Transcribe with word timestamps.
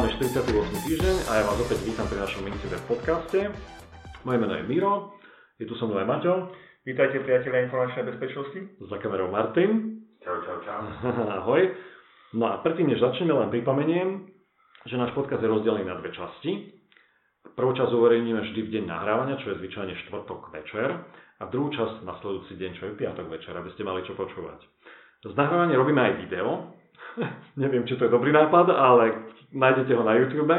Máme 0.00 0.16
48. 0.16 0.88
týždeň 0.88 1.16
a 1.28 1.30
ja 1.36 1.44
vás 1.44 1.60
opäť 1.60 1.84
vítam 1.84 2.08
pri 2.08 2.24
našom 2.24 2.48
Incident 2.48 2.80
podcaste. 2.88 3.52
Moje 4.24 4.38
meno 4.40 4.56
je 4.56 4.64
Miro, 4.64 5.12
je 5.60 5.68
tu 5.68 5.76
so 5.76 5.84
mnou 5.84 6.00
aj 6.00 6.08
Maťo. 6.08 6.56
Vítajte 6.88 7.20
priatelia 7.20 7.68
informačnej 7.68 8.08
bezpečnosti. 8.08 8.80
Za 8.80 8.96
kamerou 8.96 9.28
Martin. 9.28 10.00
Čau, 10.24 10.40
čau, 10.40 10.56
čau. 10.64 10.80
Ahoj. 11.44 11.76
No 12.32 12.48
a 12.48 12.64
predtým, 12.64 12.88
než 12.88 13.04
začneme, 13.04 13.44
len 13.44 13.52
pripomeniem, 13.52 14.24
že 14.88 14.96
náš 14.96 15.12
podcast 15.12 15.44
je 15.44 15.52
rozdelený 15.52 15.84
na 15.84 16.00
dve 16.00 16.16
časti. 16.16 16.80
Prvú 17.52 17.76
časť 17.76 17.92
uverejníme 17.92 18.40
vždy 18.40 18.60
v 18.64 18.72
deň 18.80 18.84
nahrávania, 18.88 19.36
čo 19.44 19.52
je 19.52 19.60
zvyčajne 19.60 20.00
štvrtok 20.08 20.48
večer, 20.48 20.96
a 21.12 21.42
druhú 21.44 21.76
časť 21.76 22.08
nasledujúci 22.08 22.56
deň, 22.56 22.70
čo 22.80 22.82
je 22.88 22.96
piatok 23.04 23.28
večer, 23.28 23.52
aby 23.52 23.68
ste 23.76 23.84
mali 23.84 24.00
čo 24.08 24.16
počúvať. 24.16 24.64
Z 25.28 25.36
nahrávania 25.36 25.76
robíme 25.76 26.00
aj 26.00 26.24
video. 26.24 26.72
Neviem, 27.60 27.84
či 27.84 28.00
to 28.00 28.08
je 28.08 28.16
dobrý 28.16 28.32
nápad, 28.32 28.72
ale 28.72 29.36
nájdete 29.52 29.92
ho 29.94 30.02
na 30.02 30.14
YouTube. 30.18 30.56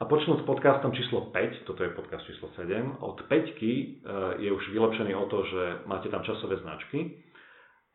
A 0.00 0.08
počnúť 0.08 0.40
s 0.40 0.48
podcastom 0.48 0.96
číslo 0.96 1.28
5, 1.28 1.68
toto 1.68 1.84
je 1.84 1.92
podcast 1.92 2.24
číslo 2.24 2.48
7, 2.56 3.04
od 3.04 3.20
5 3.28 4.40
je 4.40 4.48
už 4.48 4.64
vylepšený 4.72 5.12
o 5.12 5.28
to, 5.28 5.44
že 5.44 5.62
máte 5.84 6.08
tam 6.08 6.24
časové 6.24 6.56
značky 6.56 7.20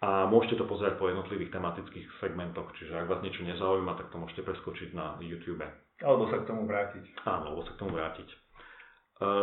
a 0.05 0.29
môžete 0.29 0.61
to 0.61 0.69
pozerať 0.69 1.01
po 1.01 1.09
jednotlivých 1.09 1.49
tematických 1.49 2.05
segmentoch, 2.21 2.69
čiže 2.77 2.93
ak 2.93 3.09
vás 3.09 3.25
niečo 3.25 3.41
nezaujíma, 3.41 3.97
tak 3.97 4.13
to 4.13 4.21
môžete 4.21 4.45
preskočiť 4.45 4.93
na 4.93 5.17
YouTube. 5.17 5.65
Alebo 6.03 6.29
sa 6.29 6.43
k 6.43 6.47
tomu 6.51 6.69
vrátiť. 6.69 7.25
Áno, 7.25 7.55
alebo 7.55 7.65
sa 7.65 7.73
k 7.73 7.79
tomu 7.81 7.97
vrátiť. 7.97 8.27
E, 8.27 8.35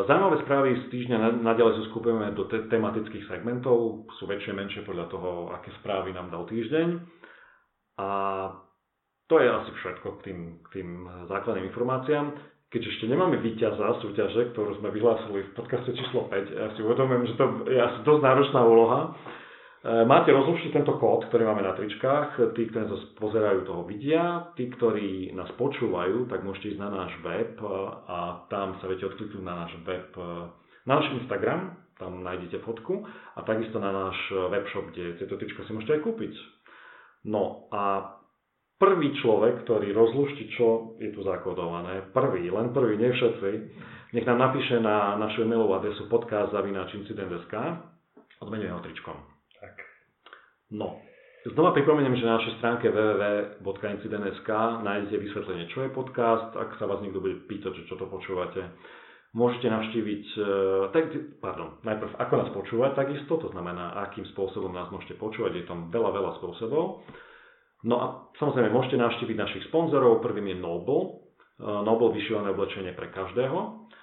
zaujímavé 0.06 0.36
správy 0.46 0.68
z 0.76 0.84
týždňa 0.92 1.42
naďalej 1.42 1.88
skupujeme 1.90 2.30
do 2.36 2.46
te- 2.46 2.68
tematických 2.70 3.26
segmentov, 3.26 4.06
sú 4.20 4.28
väčšie, 4.30 4.52
menšie 4.54 4.86
podľa 4.86 5.10
toho, 5.10 5.50
aké 5.56 5.74
správy 5.82 6.14
nám 6.14 6.28
dal 6.28 6.46
týždeň. 6.46 6.88
A 7.98 8.08
to 9.32 9.40
je 9.40 9.48
asi 9.48 9.70
všetko 9.80 10.08
k 10.20 10.22
tým, 10.28 10.38
k 10.60 10.68
tým 10.76 10.88
základným 11.24 11.72
informáciám. 11.72 12.36
Keď 12.68 12.82
ešte 12.84 13.08
nemáme 13.08 13.40
víťaza 13.40 13.96
súťaže, 14.04 14.52
ktorú 14.52 14.76
sme 14.76 14.92
vyhlásili 14.92 15.40
v 15.40 15.54
podcaste 15.56 15.88
číslo 15.96 16.28
5, 16.28 16.52
ja 16.52 16.68
si 16.76 16.84
uvedomujem, 16.84 17.32
že 17.32 17.34
to 17.40 17.44
je 17.64 17.80
asi 17.80 17.98
dosť 18.04 18.22
náročná 18.28 18.60
úloha, 18.60 19.00
e, 19.08 19.10
Máte 20.04 20.36
rozlučiť 20.36 20.76
tento 20.76 21.00
kód, 21.00 21.32
ktorý 21.32 21.48
máme 21.48 21.64
na 21.64 21.72
tričkách. 21.72 22.52
Tí, 22.52 22.62
ktorí 22.68 22.84
nás 22.84 23.04
pozerajú, 23.16 23.64
toho 23.64 23.88
vidia. 23.88 24.52
Tí, 24.52 24.68
ktorí 24.68 25.32
nás 25.32 25.48
počúvajú, 25.56 26.28
tak 26.28 26.44
môžete 26.44 26.76
ísť 26.76 26.80
na 26.84 26.90
náš 26.92 27.12
web 27.24 27.56
a 28.12 28.44
tam 28.52 28.76
sa 28.84 28.88
viete 28.88 29.08
odkliknúť 29.08 29.44
na 29.48 29.64
náš 29.64 29.72
web, 29.88 30.12
na 30.84 30.92
náš 31.00 31.08
Instagram, 31.24 31.72
tam 31.96 32.20
nájdete 32.20 32.60
fotku 32.68 33.00
a 33.08 33.40
takisto 33.48 33.80
na 33.80 33.96
náš 33.96 34.16
webshop, 34.28 34.92
kde 34.92 35.16
tieto 35.16 35.40
trička 35.40 35.64
si 35.64 35.72
môžete 35.72 35.96
aj 35.96 36.04
kúpiť. 36.04 36.34
No 37.28 37.70
a 37.72 38.21
prvý 38.82 39.14
človek, 39.22 39.62
ktorý 39.62 39.94
rozluští, 39.94 40.58
čo 40.58 40.98
je 40.98 41.14
tu 41.14 41.22
zakodované, 41.22 42.10
prvý, 42.10 42.50
len 42.50 42.74
prvý, 42.74 42.98
nie 42.98 43.14
všetci, 43.14 43.50
nech 44.18 44.26
nám 44.26 44.50
napíše 44.50 44.82
na 44.82 45.14
našu 45.22 45.46
e-mailovú 45.46 45.78
adresu 45.78 46.10
podcast.incident.sk 46.10 47.54
odmenuje 48.42 48.74
ho 48.74 48.82
tričkom. 48.82 49.14
Tak. 49.62 49.74
No, 50.74 50.98
znova 51.46 51.70
pripomeniem, 51.78 52.18
že 52.18 52.26
na 52.26 52.42
našej 52.42 52.58
stránke 52.58 52.90
www.incident.sk 52.90 54.50
nájdete 54.82 55.14
vysvetlenie, 55.14 55.70
čo 55.70 55.86
je 55.86 55.94
podcast, 55.94 56.50
ak 56.58 56.74
sa 56.82 56.90
vás 56.90 56.98
niekto 57.06 57.22
bude 57.22 57.46
pýtať, 57.46 57.86
čo 57.86 57.94
to 57.94 58.10
počúvate. 58.10 58.66
Môžete 59.32 59.70
navštíviť, 59.70 60.24
e, 60.36 60.38
tak, 60.92 61.04
pardon, 61.40 61.80
najprv 61.86 62.20
ako 62.20 62.34
nás 62.36 62.50
počúvať 62.52 62.92
takisto, 62.98 63.40
to 63.40 63.48
znamená, 63.48 63.96
akým 64.10 64.28
spôsobom 64.34 64.74
nás 64.74 64.92
môžete 64.92 65.16
počúvať, 65.16 65.62
je 65.62 65.64
tam 65.64 65.88
veľa, 65.88 66.10
veľa 66.12 66.30
spôsobov. 66.36 67.06
No 67.82 67.94
a 67.98 68.06
samozrejme 68.38 68.70
môžete 68.70 68.98
navštíviť 68.98 69.36
našich 69.36 69.64
sponzorov. 69.70 70.22
Prvým 70.22 70.54
je 70.54 70.56
Noble. 70.58 71.00
E, 71.58 71.66
Noble 71.66 72.14
vyšívané 72.14 72.54
oblečenie 72.54 72.94
pre 72.94 73.10
každého 73.10 73.58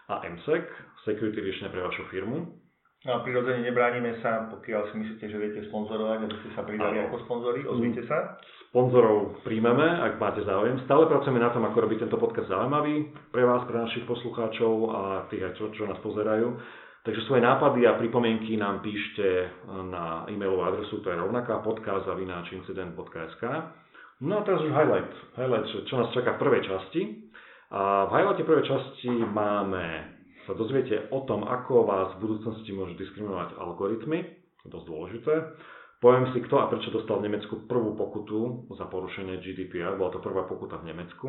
a 0.09 0.25
MSEC, 0.25 0.66
security 1.06 1.40
riešenie 1.40 1.72
pre 1.72 1.85
vašu 1.85 2.03
firmu. 2.12 2.59
No 3.07 3.16
a 3.16 3.23
prirodzene 3.23 3.63
nebránime 3.63 4.19
sa, 4.19 4.51
pokiaľ 4.51 4.91
si 4.91 4.95
myslíte, 5.00 5.31
že 5.31 5.38
viete 5.40 5.62
sponzorovať, 5.72 6.19
aby 6.19 6.35
ste 6.35 6.50
sa 6.51 6.67
pridali 6.67 7.00
ako 7.00 7.23
sponzori, 7.23 7.63
ozvite 7.63 8.03
sa. 8.03 8.35
Sponzorov 8.75 9.40
príjmeme, 9.47 9.88
ak 10.03 10.19
máte 10.19 10.44
záujem. 10.44 10.84
Stále 10.84 11.07
pracujeme 11.07 11.40
na 11.40 11.47
tom, 11.56 11.63
ako 11.63 11.88
robiť 11.88 12.03
tento 12.03 12.19
podcast 12.19 12.51
zaujímavý 12.51 13.07
pre 13.31 13.47
vás, 13.47 13.63
pre 13.72 13.79
našich 13.79 14.03
poslucháčov 14.03 14.73
a 14.91 15.01
tých 15.31 15.47
čo, 15.56 15.72
čo 15.72 15.88
nás 15.88 15.96
pozerajú. 16.03 16.59
Takže 17.00 17.22
svoje 17.32 17.40
nápady 17.40 17.88
a 17.88 17.96
pripomienky 17.96 18.60
nám 18.60 18.84
píšte 18.84 19.48
na 19.88 20.28
e-mailovú 20.28 20.68
adresu, 20.68 21.00
to 21.00 21.08
je 21.08 21.16
rovnaká 21.16 21.64
podcast.incident.sk. 21.64 23.44
No 24.20 24.34
a 24.36 24.44
teraz 24.44 24.60
už 24.60 24.76
highlight, 24.76 25.08
highlight, 25.40 25.68
čo 25.88 25.96
nás 25.96 26.12
čaká 26.12 26.36
v 26.36 26.42
prvej 26.44 26.62
časti. 26.68 27.02
A 27.72 28.09
v 28.09 28.12
highlighte 28.20 28.44
prvej 28.44 28.66
časti 28.68 29.08
máme, 29.16 29.86
sa 30.44 30.58
dozviete 30.58 31.08
o 31.16 31.24
tom, 31.24 31.48
ako 31.48 31.88
vás 31.88 32.18
v 32.20 32.28
budúcnosti 32.28 32.74
môžu 32.76 33.00
diskriminovať 33.00 33.56
algoritmy, 33.56 34.26
to 34.59 34.64
je 34.68 34.74
dosť 34.74 34.88
dôležité. 34.90 35.34
Poviem 36.00 36.32
si, 36.32 36.40
kto 36.44 36.56
a 36.64 36.72
prečo 36.72 36.96
dostal 36.96 37.20
v 37.20 37.28
Nemecku 37.28 37.68
prvú 37.68 37.96
pokutu 37.96 38.72
za 38.76 38.88
porušenie 38.88 39.40
GDPR, 39.44 40.00
bola 40.00 40.16
to 40.16 40.24
prvá 40.24 40.48
pokuta 40.48 40.80
v 40.80 40.96
Nemecku. 40.96 41.28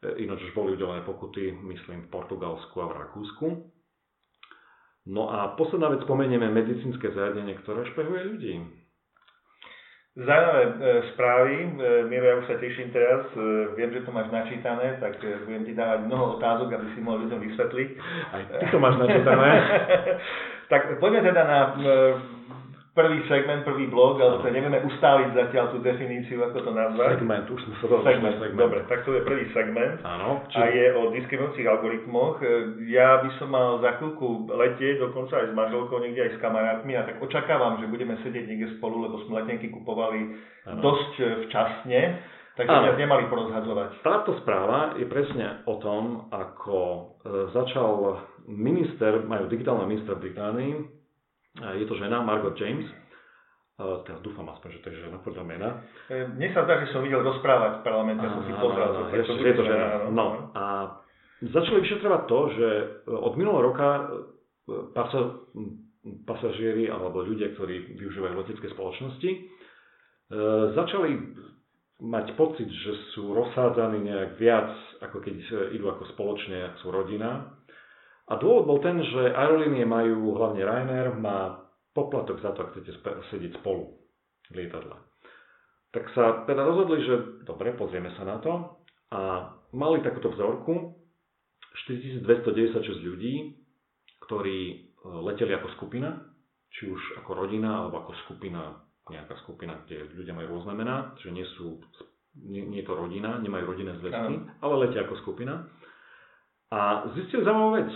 E, 0.00 0.24
ináč 0.24 0.40
už 0.48 0.56
boli 0.56 0.72
udelené 0.72 1.04
pokuty, 1.04 1.52
myslím, 1.52 2.08
v 2.08 2.12
Portugalsku 2.12 2.80
a 2.80 2.88
v 2.88 2.96
Rakúsku. 2.96 3.46
No 5.10 5.26
a 5.26 5.58
posledná 5.58 5.90
vec, 5.90 6.06
spomenieme 6.06 6.46
medicínske 6.54 7.10
zariadenie, 7.10 7.58
ktoré 7.66 7.82
špehuje 7.90 8.22
ľudí. 8.30 8.54
Zaujímavé 10.14 10.62
e, 10.66 10.72
správy. 11.14 11.54
E, 11.58 11.68
Miro, 12.06 12.26
ja 12.30 12.38
už 12.38 12.46
sa 12.46 12.56
teším 12.62 12.94
teraz. 12.94 13.26
E, 13.34 13.74
viem, 13.74 13.90
že 13.90 14.06
to 14.06 14.14
máš 14.14 14.30
načítané, 14.30 15.02
tak 15.02 15.18
budem 15.18 15.66
ti 15.66 15.74
dávať 15.74 16.06
mnoho 16.06 16.38
otázok, 16.38 16.70
aby 16.78 16.86
si 16.94 17.00
mohol 17.02 17.26
ľuďom 17.26 17.42
vysvetliť. 17.42 17.88
Aj 18.34 18.42
ty 18.58 18.66
to 18.70 18.78
máš 18.78 19.02
načítané. 19.02 19.50
tak 20.72 20.82
poďme 21.02 21.26
teda 21.26 21.42
na 21.42 21.60
prvý 22.90 23.22
segment, 23.24 23.62
prvý 23.62 23.86
blog, 23.86 24.18
ale 24.18 24.38
to 24.38 24.48
nevieme 24.48 24.80
ustáliť 24.80 25.30
zatiaľ 25.32 25.70
tú 25.70 25.78
definíciu, 25.78 26.42
ako 26.42 26.58
to 26.60 26.70
nazvať. 26.70 27.16
Segment, 27.16 27.46
už 27.46 27.60
sme 27.60 27.74
sa 27.74 27.84
rozlišili 27.86 28.06
Segment, 28.10 28.36
segment. 28.36 28.60
dobre, 28.60 28.78
tak 28.84 28.98
to 29.02 29.10
je 29.10 29.22
prvý 29.22 29.44
segment. 29.50 29.94
Áno, 30.00 30.42
A 30.50 30.62
je 30.66 30.86
o 30.92 31.02
diskriminujúcich 31.10 31.66
algoritmoch. 31.66 32.34
E, 32.36 32.46
Ja 32.88 33.18
by 33.18 33.30
som 33.36 33.48
mal 33.48 33.78
za 33.78 33.96
chvíľku 33.96 34.26
letieť, 34.48 34.94
dokonca 35.00 35.34
aj 35.34 35.46
s 35.46 35.54
manželkou, 35.54 35.96
niekde 35.98 36.20
aj 36.20 36.32
s 36.34 36.38
kamarátmi, 36.38 36.92
a 36.92 37.02
tak 37.04 37.16
očakávam, 37.18 37.78
že 37.78 37.86
budeme 37.86 38.18
sedieť 38.18 38.44
niekde 38.44 38.68
spolu, 38.76 39.00
lebo 39.00 39.22
sme 39.24 39.38
letenky 39.38 39.70
kupovali 39.70 40.20
Áno. 40.66 40.80
dosť 40.80 41.12
e, 41.16 41.24
včasne, 41.46 42.00
takže 42.52 42.74
Áno. 42.86 42.98
nemali 42.98 43.24
porozhadzovať. 43.26 44.02
Táto 44.02 44.34
správa 44.38 44.94
je 44.94 45.06
presne 45.06 45.62
o 45.64 45.78
tom, 45.78 46.28
ako 46.28 46.76
e, 46.76 47.00
začal 47.50 48.18
minister, 48.44 49.22
majú 49.22 49.46
digitálny 49.46 49.86
minister 49.86 50.14
Británii, 50.14 50.99
je 51.58 51.84
to 51.86 51.94
žena 51.98 52.22
Margot 52.22 52.54
James, 52.54 52.86
e, 52.86 52.94
teraz 54.06 54.20
dúfam 54.22 54.46
aspoň, 54.54 54.68
že 54.78 54.80
to 54.84 54.86
je 54.94 55.02
žena 55.02 55.18
podľa 55.18 55.44
mena. 55.44 55.68
E, 56.06 56.30
Mne 56.30 56.48
sa 56.54 56.62
zdá, 56.62 56.78
že 56.84 56.94
som 56.94 57.02
videl 57.02 57.24
rozprávať 57.26 57.80
v 57.80 57.84
parlamente, 57.86 58.22
ja 58.22 58.30
som 58.30 58.42
si 58.46 58.52
tak 58.54 59.10
je, 59.18 59.50
je 59.50 59.56
to 59.58 59.64
žena. 59.66 59.86
No 60.14 60.54
a 60.54 60.64
začali 61.42 61.80
vyšetrovať 61.80 62.22
to, 62.28 62.40
že 62.54 62.68
od 63.08 63.32
minulého 63.34 63.64
roka 63.72 63.88
e, 63.88 64.02
pasa, 64.94 65.20
pasažieri 66.28 66.88
alebo 66.88 67.24
ľudia, 67.24 67.52
ktorí 67.56 67.96
využívajú 67.96 68.34
letecké 68.40 68.66
spoločnosti, 68.72 69.30
e, 69.30 69.38
začali 70.76 71.10
mať 72.00 72.32
pocit, 72.36 72.68
že 72.68 72.92
sú 73.12 73.36
rozsádzaní 73.36 74.00
nejak 74.00 74.40
viac, 74.40 74.72
ako 75.04 75.20
keď 75.20 75.36
e, 75.36 75.52
idú 75.76 75.92
ako 75.92 76.08
spoločne, 76.16 76.72
ak 76.72 76.74
sú 76.80 76.88
rodina. 76.88 77.59
A 78.30 78.38
dôvod 78.38 78.64
bol 78.70 78.78
ten, 78.78 78.94
že 79.02 79.34
aerolínie 79.34 79.82
majú, 79.82 80.38
hlavne 80.38 80.62
Ryanair, 80.62 81.18
má 81.18 81.66
poplatok 81.90 82.38
za 82.38 82.54
to, 82.54 82.62
ak 82.62 82.78
chcete 82.78 82.92
spe- 83.02 83.18
sedieť 83.34 83.58
spolu 83.58 83.98
v 84.50 84.54
lietadle. 84.54 84.94
Tak 85.90 86.06
sa 86.14 86.46
teda 86.46 86.62
rozhodli, 86.62 87.02
že 87.02 87.14
dobre, 87.42 87.74
pozrieme 87.74 88.14
sa 88.14 88.22
na 88.22 88.38
to 88.38 88.78
a 89.10 89.50
mali 89.74 89.98
takúto 90.06 90.30
vzorku 90.30 90.94
4296 91.90 93.02
ľudí, 93.02 93.58
ktorí 94.22 94.58
e, 94.70 94.76
leteli 95.26 95.50
ako 95.58 95.74
skupina, 95.74 96.14
či 96.70 96.86
už 96.86 97.18
ako 97.26 97.34
rodina 97.34 97.82
alebo 97.82 98.06
ako 98.06 98.14
skupina, 98.30 98.78
nejaká 99.10 99.34
skupina, 99.42 99.82
kde 99.82 100.06
ľudia 100.14 100.38
majú 100.38 100.54
rôzne 100.54 100.78
mená, 100.78 101.18
že 101.18 101.34
nie 101.34 101.42
sú, 101.58 101.82
nie, 102.38 102.62
nie 102.62 102.82
je 102.82 102.86
to 102.86 102.94
rodina, 102.94 103.42
nemajú 103.42 103.74
rodinné 103.74 103.98
zväzky, 103.98 104.34
ale 104.62 104.74
letia 104.86 105.02
ako 105.02 105.18
skupina. 105.26 105.66
A 106.70 107.10
zistili 107.18 107.42
zaujímavú 107.42 107.82
vec. 107.82 107.90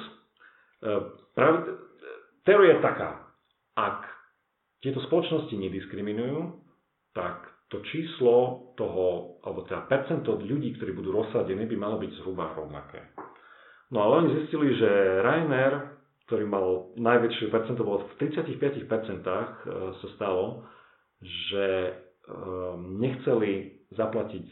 E, 0.85 1.25
Práve, 1.35 1.67
teória 2.47 2.79
je 2.79 2.87
taká, 2.87 3.27
ak 3.75 4.07
tieto 4.79 5.03
spoločnosti 5.11 5.51
nediskriminujú, 5.51 6.63
tak 7.11 7.43
to 7.75 7.83
číslo 7.91 8.71
toho, 8.79 9.39
alebo 9.43 9.67
teda 9.67 9.91
percento 9.91 10.39
ľudí, 10.39 10.79
ktorí 10.79 10.95
budú 10.95 11.11
rozsadení, 11.11 11.67
by 11.67 11.75
malo 11.75 11.99
byť 11.99 12.11
zhruba 12.23 12.55
rovnaké. 12.55 13.03
No 13.91 14.07
ale 14.07 14.13
oni 14.23 14.31
zistili, 14.47 14.79
že 14.79 14.91
Ryanair, 15.27 15.99
ktorý 16.31 16.45
mal 16.47 16.67
najväčšie 17.03 17.51
percento, 17.51 17.83
bolo 17.83 18.07
v 18.15 18.31
35% 18.31 19.27
sa 19.99 20.09
stalo, 20.15 20.63
že 21.19 21.99
nechceli 22.79 23.83
zaplatiť 23.91 24.47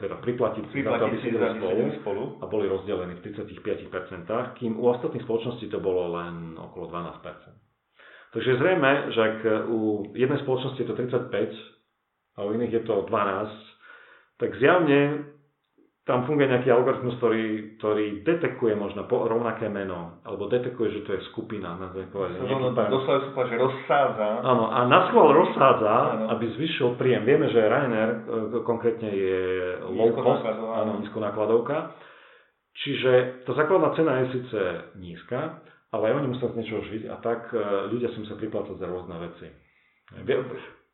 teda 0.00 0.18
priplatiť 0.18 0.64
si 0.72 0.80
za 0.82 0.98
to, 0.98 1.04
aby 1.04 1.16
sedeli 1.20 1.48
spolu, 1.60 1.82
spolu 2.00 2.22
a 2.40 2.44
boli 2.48 2.66
rozdelení 2.66 3.20
v 3.20 3.32
35%, 3.36 4.58
kým 4.58 4.76
u 4.80 4.84
ostatných 4.88 5.24
spoločností 5.24 5.68
to 5.68 5.78
bolo 5.78 6.16
len 6.16 6.56
okolo 6.56 6.88
12%. 6.88 8.32
Takže 8.32 8.50
zrejme, 8.56 9.12
že 9.12 9.20
ak 9.20 9.38
u 9.68 10.08
jednej 10.16 10.40
spoločnosti 10.40 10.80
je 10.80 10.88
to 10.88 10.96
35 10.96 12.40
a 12.40 12.48
u 12.48 12.48
iných 12.56 12.72
je 12.80 12.82
to 12.88 13.04
12, 13.04 14.40
tak 14.40 14.56
zjavne 14.56 15.31
tam 16.02 16.26
funguje 16.26 16.50
nejaký 16.50 16.66
algoritmus, 16.66 17.14
ktorý, 17.22 17.78
ktorý 17.78 18.26
detekuje 18.26 18.74
možno 18.74 19.06
po, 19.06 19.22
rovnaké 19.22 19.70
meno, 19.70 20.18
alebo 20.26 20.50
detekuje, 20.50 20.98
že 20.98 21.00
to 21.06 21.10
je 21.14 21.20
skupina. 21.30 21.78
Doslova 22.90 23.30
sa 23.30 23.42
že 23.46 23.54
rozsádza. 23.54 24.28
Áno, 24.42 24.66
a 24.66 24.82
na 24.90 25.06
schvál 25.06 25.30
rozsádza, 25.30 25.94
ano. 25.94 26.24
aby 26.34 26.44
zvyšil 26.58 26.98
príjem. 26.98 27.22
Vieme, 27.22 27.46
že 27.54 27.62
Ryanair 27.62 28.10
e, 28.10 28.20
konkrétne 28.66 29.14
je 29.14 29.38
low 29.94 30.10
cost, 30.18 30.42
áno, 30.50 30.98
nízkonákladovka. 31.06 31.94
Čiže 32.82 33.46
tá 33.46 33.54
základná 33.54 33.94
cena 33.94 34.26
je 34.26 34.42
síce 34.42 34.60
nízka, 34.98 35.62
ale 35.94 36.10
aj 36.10 36.14
oni 36.18 36.28
musia 36.34 36.50
z 36.50 36.56
niečoho 36.58 36.82
žiť 36.82 37.02
a 37.14 37.16
tak 37.22 37.54
e, 37.54 37.62
ľudia 37.94 38.10
si 38.10 38.26
musia 38.26 38.34
priplácať 38.42 38.74
za 38.74 38.90
rôzne 38.90 39.22
veci. 39.22 39.46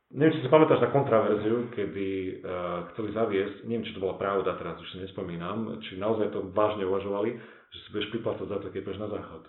Neviem, 0.09 0.33
či 0.33 0.41
si 0.41 0.49
pamätáš 0.49 0.81
na 0.81 0.89
kontraverziu, 0.89 1.69
kedy 1.69 2.41
uh, 2.41 2.89
chceli 2.93 3.13
zaviesť, 3.13 3.61
neviem, 3.69 3.85
či 3.85 3.93
to 3.93 4.01
bola 4.01 4.17
pravda, 4.17 4.57
teraz 4.57 4.81
už 4.81 4.89
si 4.89 4.97
nespomínam, 5.05 5.77
či 5.85 6.01
naozaj 6.01 6.33
to 6.33 6.49
vážne 6.49 6.81
uvažovali, 6.81 7.37
že 7.69 7.77
si 7.77 7.87
budeš 7.93 8.09
priplácať 8.17 8.47
za 8.49 8.57
to, 8.57 8.73
keď 8.73 8.81
budeš 8.89 9.01
na 9.05 9.09
záchod. 9.13 9.43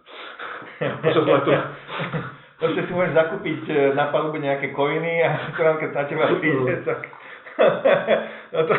Počas 1.08 1.24
letu. 1.24 1.50
Proste 2.60 2.80
si 2.84 2.92
môžeš 2.92 3.16
zakúpiť 3.16 3.62
e, 3.72 3.74
na 3.96 4.12
palube 4.12 4.36
nejaké 4.36 4.76
koiny 4.76 5.24
a 5.24 5.30
akorát 5.56 5.80
keď 5.80 5.90
na 5.96 6.04
teba 6.04 6.24
príde, 6.36 6.74
tak... 6.84 7.08
no 8.52 8.60
to, 8.68 8.74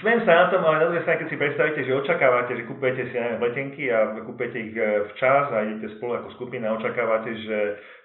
smiem 0.00 0.20
sa 0.24 0.32
na 0.32 0.46
tom, 0.48 0.62
ale 0.64 0.80
na 0.80 0.86
druhej 0.88 1.04
strane, 1.04 1.20
keď 1.24 1.28
si 1.28 1.40
predstavíte, 1.40 1.80
že 1.84 1.98
očakávate, 1.98 2.56
že 2.56 2.64
kúpete 2.64 3.02
si 3.10 3.16
neviem, 3.16 3.42
letenky 3.42 3.90
a 3.92 4.16
kúpete 4.24 4.56
ich 4.56 4.74
včas 5.12 5.52
a 5.52 5.66
idete 5.66 5.96
spolu 5.98 6.20
ako 6.20 6.28
skupina, 6.40 6.76
očakávate, 6.76 7.30
že 7.36 7.58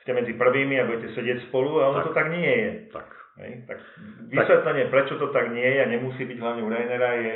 ste 0.04 0.12
medzi 0.12 0.34
prvými 0.36 0.82
a 0.82 0.88
budete 0.90 1.14
sedieť 1.14 1.48
spolu 1.48 1.80
a 1.80 1.94
ono 1.94 2.00
tak. 2.02 2.08
to 2.10 2.12
tak 2.18 2.28
nie 2.34 2.52
je. 2.52 2.70
Tak. 2.92 3.08
Hej? 3.40 3.52
tak 3.64 3.80
vysvetlenie, 4.28 4.92
prečo 4.92 5.16
to 5.16 5.32
tak 5.32 5.56
nie 5.56 5.64
je 5.64 5.80
a 5.80 5.88
nemusí 5.88 6.24
byť 6.28 6.38
hlavne 6.38 6.62
u 6.68 6.70
Rainera 6.70 7.12
je 7.16 7.34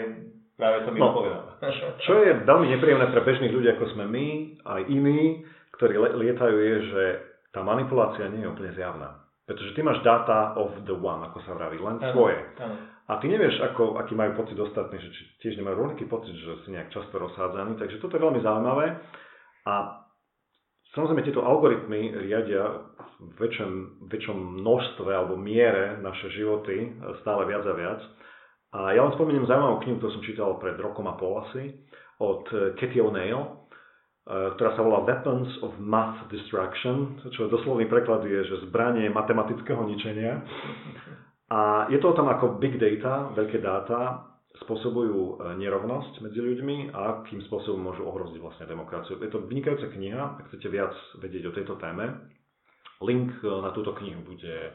práve 0.60 0.78
to 0.84 0.90
mi 0.92 1.00
no, 1.00 1.24
Čo 2.06 2.14
je 2.24 2.32
veľmi 2.44 2.68
nepríjemné 2.76 3.08
pre 3.12 3.22
bežných 3.24 3.54
ľudí, 3.54 3.68
ako 3.76 3.86
sme 3.96 4.06
my, 4.08 4.28
aj 4.64 4.82
iní, 4.92 5.44
ktorí 5.76 6.00
lietajú, 6.00 6.56
je, 6.56 6.76
že 6.92 7.04
tá 7.52 7.64
manipulácia 7.64 8.28
nie 8.32 8.44
je 8.44 8.52
úplne 8.52 8.72
zjavná. 8.76 9.24
Pretože 9.46 9.78
ty 9.78 9.86
máš 9.86 10.02
data 10.02 10.58
of 10.58 10.74
the 10.90 10.96
one, 10.96 11.22
ako 11.28 11.38
sa 11.46 11.54
vraví, 11.54 11.78
len 11.78 12.02
ano, 12.02 12.12
svoje. 12.16 12.40
Ano. 12.58 12.76
A 13.06 13.22
ty 13.22 13.30
nevieš, 13.30 13.62
ako, 13.62 14.02
aký 14.02 14.18
majú 14.18 14.34
pocit 14.42 14.58
ostatní, 14.58 14.98
že 14.98 15.10
či 15.14 15.22
tiež 15.46 15.62
nemajú 15.62 15.76
rovnaký 15.78 16.10
pocit, 16.10 16.34
že 16.34 16.66
si 16.66 16.74
nejak 16.74 16.90
často 16.90 17.14
rozhádzaný. 17.14 17.78
Takže 17.78 18.02
toto 18.02 18.18
je 18.18 18.26
veľmi 18.26 18.42
zaujímavé. 18.42 18.98
A 19.70 20.06
Samozrejme, 20.96 21.28
tieto 21.28 21.44
algoritmy 21.44 22.16
riadia 22.24 22.88
v 23.20 23.36
väčšom, 23.36 23.72
väčšom 24.08 24.64
množstve 24.64 25.12
alebo 25.12 25.36
miere 25.36 26.00
naše 26.00 26.32
životy 26.32 26.88
e, 26.88 26.90
stále 27.20 27.44
viac 27.44 27.68
a 27.68 27.76
viac. 27.76 28.00
A 28.72 28.96
ja 28.96 29.04
len 29.04 29.12
spomeniem 29.12 29.44
zaujímavú 29.44 29.84
knihu, 29.84 30.00
ktorú 30.00 30.12
som 30.16 30.24
čítal 30.24 30.56
pred 30.56 30.80
rokom 30.80 31.12
a 31.12 31.20
pol 31.20 31.44
asi, 31.44 31.84
od 32.24 32.48
Katie 32.80 33.04
O'Neill, 33.04 33.44
e, 33.44 33.52
ktorá 34.56 34.72
sa 34.80 34.82
volá 34.88 35.04
Weapons 35.04 35.52
of 35.68 35.76
Math 35.84 36.32
Destruction, 36.32 37.20
čo 37.28 37.52
doslovný 37.52 37.92
preklad 37.92 38.24
je, 38.24 38.48
že 38.48 38.64
zbranie 38.72 39.12
matematického 39.12 39.84
ničenia. 39.84 40.48
A 41.52 41.86
je 41.94 42.02
to 42.02 42.10
o 42.10 42.18
tom, 42.18 42.26
ako 42.26 42.58
big 42.58 42.82
data, 42.82 43.30
veľké 43.38 43.62
dáta, 43.62 44.26
spôsobujú 44.66 45.20
e, 45.20 45.34
nerovnosť 45.60 46.24
medzi 46.24 46.40
ľuďmi 46.40 46.96
a 46.96 47.22
akým 47.22 47.44
spôsobom 47.46 47.92
môžu 47.92 48.08
ohroziť 48.08 48.40
vlastne 48.40 48.66
demokraciu. 48.66 49.20
Je 49.20 49.30
to 49.30 49.44
vynikajúca 49.46 49.92
kniha, 49.92 50.22
ak 50.42 50.48
chcete 50.50 50.68
viac 50.72 50.96
vedieť 51.20 51.44
o 51.52 51.56
tejto 51.56 51.76
téme. 51.78 52.34
Link 53.04 53.30
e, 53.44 53.46
na 53.46 53.76
túto 53.76 53.94
knihu 54.00 54.24
bude, 54.24 54.74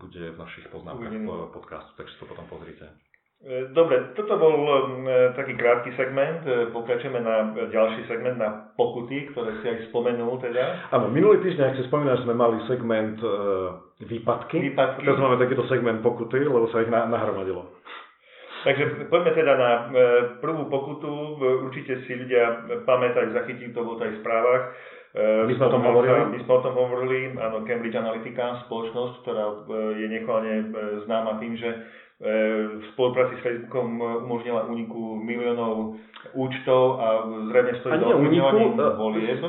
bude 0.00 0.22
v 0.32 0.40
našich 0.40 0.66
poznámkach 0.72 1.12
podcastu, 1.52 1.92
takže 1.94 2.18
to 2.18 2.24
potom 2.24 2.46
pozrite. 2.48 3.11
E, 3.42 3.74
dobre, 3.74 4.14
toto 4.14 4.38
bol 4.38 4.54
taký 5.34 5.58
krátky 5.58 5.90
segment. 5.98 6.46
Pokračujeme 6.70 7.18
na 7.18 7.50
ďalší 7.74 8.06
segment, 8.06 8.38
na 8.38 8.70
pokuty, 8.78 9.34
ktoré 9.34 9.58
si 9.60 9.66
aj 9.66 9.90
spomenul 9.90 10.38
teda. 10.38 10.94
Áno, 10.94 11.10
minulý 11.10 11.42
týždeň, 11.42 11.74
ak 11.74 11.78
si 11.78 11.84
spomínaš, 11.90 12.22
sme 12.22 12.38
mali 12.38 12.62
segment 12.70 13.18
výpadky. 13.98 14.56
Výpadky. 14.70 15.02
Teraz 15.02 15.18
máme 15.18 15.42
takýto 15.42 15.66
segment 15.66 16.00
pokuty, 16.06 16.38
lebo 16.46 16.70
sa 16.70 16.86
ich 16.86 16.90
nahromadilo. 16.90 17.82
Takže 18.62 19.10
poďme 19.10 19.32
teda 19.34 19.52
na 19.58 19.70
e, 19.74 19.84
prvú 20.38 20.70
pokutu. 20.70 21.10
Určite 21.66 22.06
si 22.06 22.14
ľudia 22.14 22.70
pamätajú, 22.86 23.34
zachytí 23.34 23.74
to 23.74 23.82
bolo 23.82 23.98
aj 23.98 24.14
v 24.14 24.20
správach. 24.22 24.62
E, 25.18 25.50
my 25.50 25.52
sme 25.58 25.66
o 25.66 25.74
tom 25.74 25.82
hovorili. 25.82 26.18
My 26.30 26.38
sme 26.46 26.52
o 26.54 26.62
tom 26.62 26.74
hovorili, 26.78 27.18
áno, 27.42 27.66
Cambridge 27.66 27.98
Analytica, 27.98 28.62
spoločnosť, 28.70 29.14
ktorá 29.26 29.44
e, 29.50 29.56
je 29.98 30.06
nechválne 30.06 30.54
známa 31.10 31.42
tým, 31.42 31.58
že 31.58 31.74
v 32.22 32.84
spolupráci 32.94 33.34
s 33.34 33.42
Facebookom 33.42 33.98
umožnila 33.98 34.70
úniku 34.70 35.18
miliónov 35.18 35.98
účtov 36.38 37.02
a 37.02 37.06
zrejme 37.50 37.72
stojí 37.82 37.98
za 37.98 38.06
ovplyvňovaním 38.14 38.72
volieb. 38.78 39.42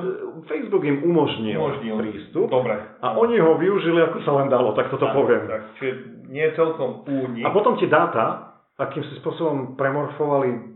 Facebook 0.50 0.82
im 0.82 1.06
umožnil, 1.06 1.62
umožnil 1.62 2.02
prístup 2.02 2.50
Dobre. 2.50 2.74
a 2.98 3.14
oni 3.14 3.38
ho 3.38 3.62
využili 3.62 4.02
ako 4.02 4.18
sa 4.26 4.32
len 4.42 4.50
dalo, 4.50 4.74
tak 4.74 4.90
toto 4.90 5.06
tak, 5.06 5.14
poviem. 5.14 5.46
Tak, 5.46 5.62
čiže 5.78 5.92
nie 6.34 6.50
celkom 6.58 7.06
únik. 7.06 7.46
A 7.46 7.54
potom 7.54 7.78
tie 7.78 7.86
dáta, 7.86 8.58
akým 8.82 9.06
si 9.06 9.22
spôsobom 9.22 9.78
premorfovali 9.78 10.74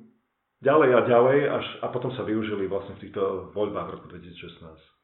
ďalej 0.61 0.89
a 0.93 1.01
ďalej 1.01 1.39
až, 1.49 1.65
a 1.81 1.89
potom 1.89 2.13
sa 2.13 2.21
využili 2.21 2.69
vlastne 2.69 2.93
v 3.01 3.09
týchto 3.09 3.49
voľbách 3.57 3.89
v 3.89 3.93
roku 3.97 4.07
2016. 4.13 4.96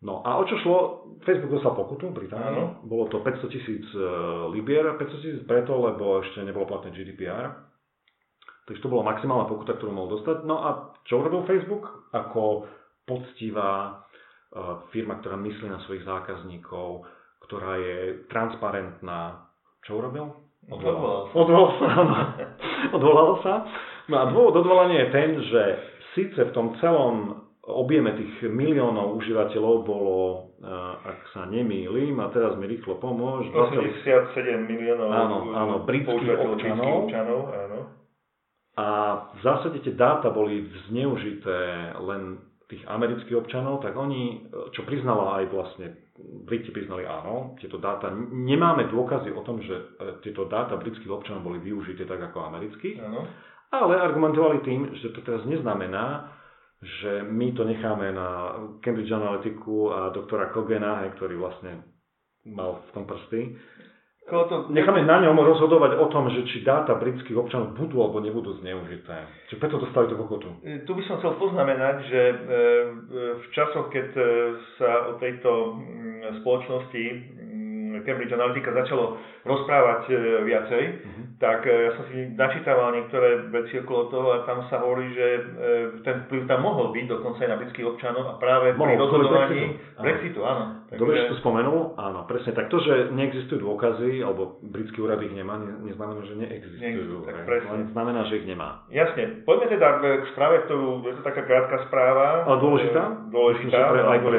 No 0.00 0.24
a 0.24 0.40
o 0.40 0.48
čo 0.48 0.56
šlo? 0.64 0.76
Facebook 1.28 1.60
dostal 1.60 1.76
pokutu 1.76 2.08
v 2.08 2.24
Británii. 2.24 2.88
Bolo 2.88 3.12
to 3.12 3.20
500 3.20 3.52
tisíc 3.52 3.84
e, 3.92 4.00
libier. 4.48 4.96
500 4.96 5.20
tisíc 5.20 5.42
preto, 5.44 5.76
lebo 5.76 6.24
ešte 6.24 6.40
nebolo 6.40 6.64
platné 6.64 6.88
GDPR. 6.96 7.52
Takže 8.64 8.80
to 8.80 8.88
bola 8.88 9.12
maximálna 9.12 9.44
pokuta, 9.44 9.76
ktorú 9.76 9.92
mohol 9.92 10.16
dostať. 10.16 10.48
No 10.48 10.56
a 10.64 10.96
čo 11.04 11.20
urobil 11.20 11.44
Facebook? 11.44 11.84
Ako 12.16 12.64
poctivá 13.04 13.72
e, 13.92 13.92
firma, 14.88 15.20
ktorá 15.20 15.36
myslí 15.36 15.68
na 15.68 15.84
svojich 15.84 16.08
zákazníkov, 16.08 17.04
ktorá 17.44 17.76
je 17.76 18.24
transparentná. 18.32 19.52
Čo 19.84 20.00
urobil? 20.00 20.32
Odvolal 20.72 21.28
sa. 21.28 21.36
Odvolal 21.36 21.68
sa. 21.76 21.88
Odvolal 22.96 23.32
sa. 23.44 23.54
No 24.08 24.16
a 24.16 24.24
dôvod 24.32 24.54
odvolania 24.64 25.06
je 25.06 25.12
ten, 25.12 25.30
že 25.44 25.62
síce 26.16 26.40
v 26.40 26.54
tom 26.56 26.72
celom 26.80 27.46
objeme 27.76 28.14
tých 28.18 28.50
miliónov 28.50 29.18
užívateľov 29.20 29.74
bolo, 29.86 30.18
ak 31.06 31.18
sa 31.34 31.46
nemýlim, 31.46 32.18
a 32.18 32.28
teraz 32.34 32.58
mi 32.58 32.66
rýchlo 32.66 32.98
pomôž, 32.98 33.48
87 33.50 34.66
miliónov 34.66 35.08
áno, 35.08 35.36
áno, 35.54 35.74
britských 35.86 36.36
občanov. 36.40 37.06
občanov 37.06 37.40
áno. 37.48 37.80
A 38.78 38.86
v 39.36 39.40
zásade 39.44 39.82
tie 39.82 39.92
dáta 39.92 40.32
boli 40.32 40.64
zneužité 40.88 41.92
len 42.00 42.50
tých 42.70 42.86
amerických 42.86 43.34
občanov, 43.34 43.82
tak 43.82 43.98
oni, 43.98 44.46
čo 44.70 44.86
priznala 44.86 45.42
aj 45.42 45.44
vlastne, 45.50 45.86
Briti 46.20 46.70
priznali 46.70 47.02
áno, 47.02 47.58
tieto 47.58 47.80
dáta, 47.80 48.12
nemáme 48.14 48.86
dôkazy 48.92 49.34
o 49.34 49.42
tom, 49.42 49.58
že 49.64 49.72
e, 49.72 49.84
tieto 50.20 50.46
dáta 50.46 50.76
britských 50.76 51.10
občanov 51.10 51.48
boli 51.48 51.58
využité 51.64 52.04
tak 52.06 52.20
ako 52.30 52.46
amerických, 52.46 53.00
áno. 53.02 53.24
ale 53.74 53.98
argumentovali 53.98 54.62
tým, 54.62 54.94
že 55.00 55.16
to 55.16 55.24
teraz 55.24 55.42
neznamená, 55.48 56.30
že 56.80 57.22
my 57.28 57.52
to 57.52 57.64
necháme 57.64 58.12
na 58.12 58.56
Cambridge 58.80 59.12
Analytiku 59.12 59.92
a 59.92 60.08
doktora 60.08 60.48
Kogena, 60.48 61.04
ktorý 61.12 61.36
vlastne 61.36 61.84
mal 62.48 62.80
v 62.88 62.90
tom 62.96 63.04
prsty, 63.04 63.56
to... 64.30 64.70
Necháme 64.70 65.02
na 65.02 65.18
ňom 65.26 65.42
rozhodovať 65.42 65.98
o 65.98 66.06
tom, 66.06 66.30
že 66.30 66.46
či 66.46 66.62
dáta 66.62 66.94
britských 66.94 67.34
občanov 67.34 67.74
budú 67.74 67.98
alebo 68.06 68.22
nebudú 68.22 68.62
zneužité. 68.62 69.26
Čiže 69.50 69.58
preto 69.58 69.82
dostali 69.82 70.06
tú 70.06 70.14
pokutu. 70.14 70.48
E, 70.62 70.86
tu 70.86 70.94
by 70.94 71.02
som 71.10 71.18
chcel 71.18 71.34
poznamenať, 71.34 71.96
že 72.06 72.20
e, 72.30 72.36
v 73.42 73.46
časoch, 73.50 73.90
keď 73.90 74.08
e, 74.14 74.22
sa 74.78 74.90
o 75.10 75.12
tejto 75.18 75.50
mm, 75.74 76.46
spoločnosti 76.46 77.04
Cambridge 78.02 78.34
Analytica 78.34 78.72
začalo 78.72 79.16
rozprávať 79.44 80.12
viacej, 80.44 80.82
uh-huh. 80.82 81.24
tak 81.40 81.64
ja 81.64 81.90
som 81.96 82.04
si 82.12 82.32
načítaval 82.36 82.92
niektoré 82.96 83.48
veci 83.48 83.80
okolo 83.80 84.02
toho 84.12 84.28
a 84.36 84.38
tam 84.44 84.64
sa 84.68 84.82
hovorí, 84.84 85.12
že 85.16 85.26
ten 86.04 86.28
vplyv 86.28 86.44
tam 86.44 86.64
mohol 86.64 86.92
byť 86.92 87.06
dokonca 87.08 87.40
aj 87.44 87.50
na 87.50 87.58
britských 87.60 87.86
občanov 87.88 88.24
a 88.28 88.34
práve 88.36 88.76
mohol, 88.76 88.96
pri 88.96 89.00
rozhodovaní 89.00 89.62
Brexitu, 89.96 90.00
Brexitu 90.00 90.40
áno. 90.44 90.64
Takže... 90.90 91.00
Dobre, 91.00 91.14
že 91.22 91.30
to 91.30 91.38
spomenul, 91.38 91.94
áno, 91.96 92.26
presne. 92.26 92.50
Tak 92.50 92.66
to, 92.66 92.82
že 92.82 93.14
neexistujú 93.14 93.62
dôkazy, 93.62 94.26
alebo 94.26 94.58
britský 94.58 95.06
úrad 95.06 95.22
ich 95.22 95.30
nemá, 95.30 95.54
neznamená, 95.86 96.20
že 96.26 96.34
neexistujú. 96.34 96.82
Neexistujú 96.82 97.18
tak 97.30 97.46
Len 97.46 97.94
znamená, 97.94 98.20
že 98.26 98.42
ich 98.42 98.46
nemá. 98.50 98.82
Jasne. 98.90 99.46
Poďme 99.46 99.66
teda 99.70 99.88
k 100.02 100.24
správe, 100.34 100.66
ktorú, 100.66 101.06
je 101.06 101.14
to 101.14 101.22
taká 101.22 101.46
krátka 101.46 101.86
správa. 101.86 102.42
Ale 102.42 102.58
dôležitá? 102.58 103.02
Dôležitá, 103.30 103.78
Myslím, 103.78 103.92
pre, 103.94 104.00
aj 104.02 104.18
pre 104.18 104.38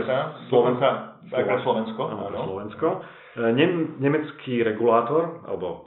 Slovenska. 0.52 1.11
Aj 1.30 1.44
pre 1.46 1.60
Slovensko. 1.62 2.02
Áno, 2.10 2.26
pre 2.34 2.40
Slovensko. 2.42 2.88
Nem, 3.32 3.96
nemecký 4.02 4.60
regulátor, 4.60 5.48
alebo 5.48 5.68
uh, 5.72 5.82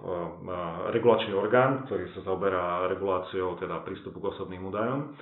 regulačný 0.94 1.36
orgán, 1.36 1.84
ktorý 1.84 2.08
sa 2.16 2.24
zaoberá 2.24 2.88
reguláciou 2.88 3.60
teda 3.60 3.84
prístupu 3.84 4.22
k 4.22 4.32
osobným 4.32 4.64
údajom, 4.64 5.12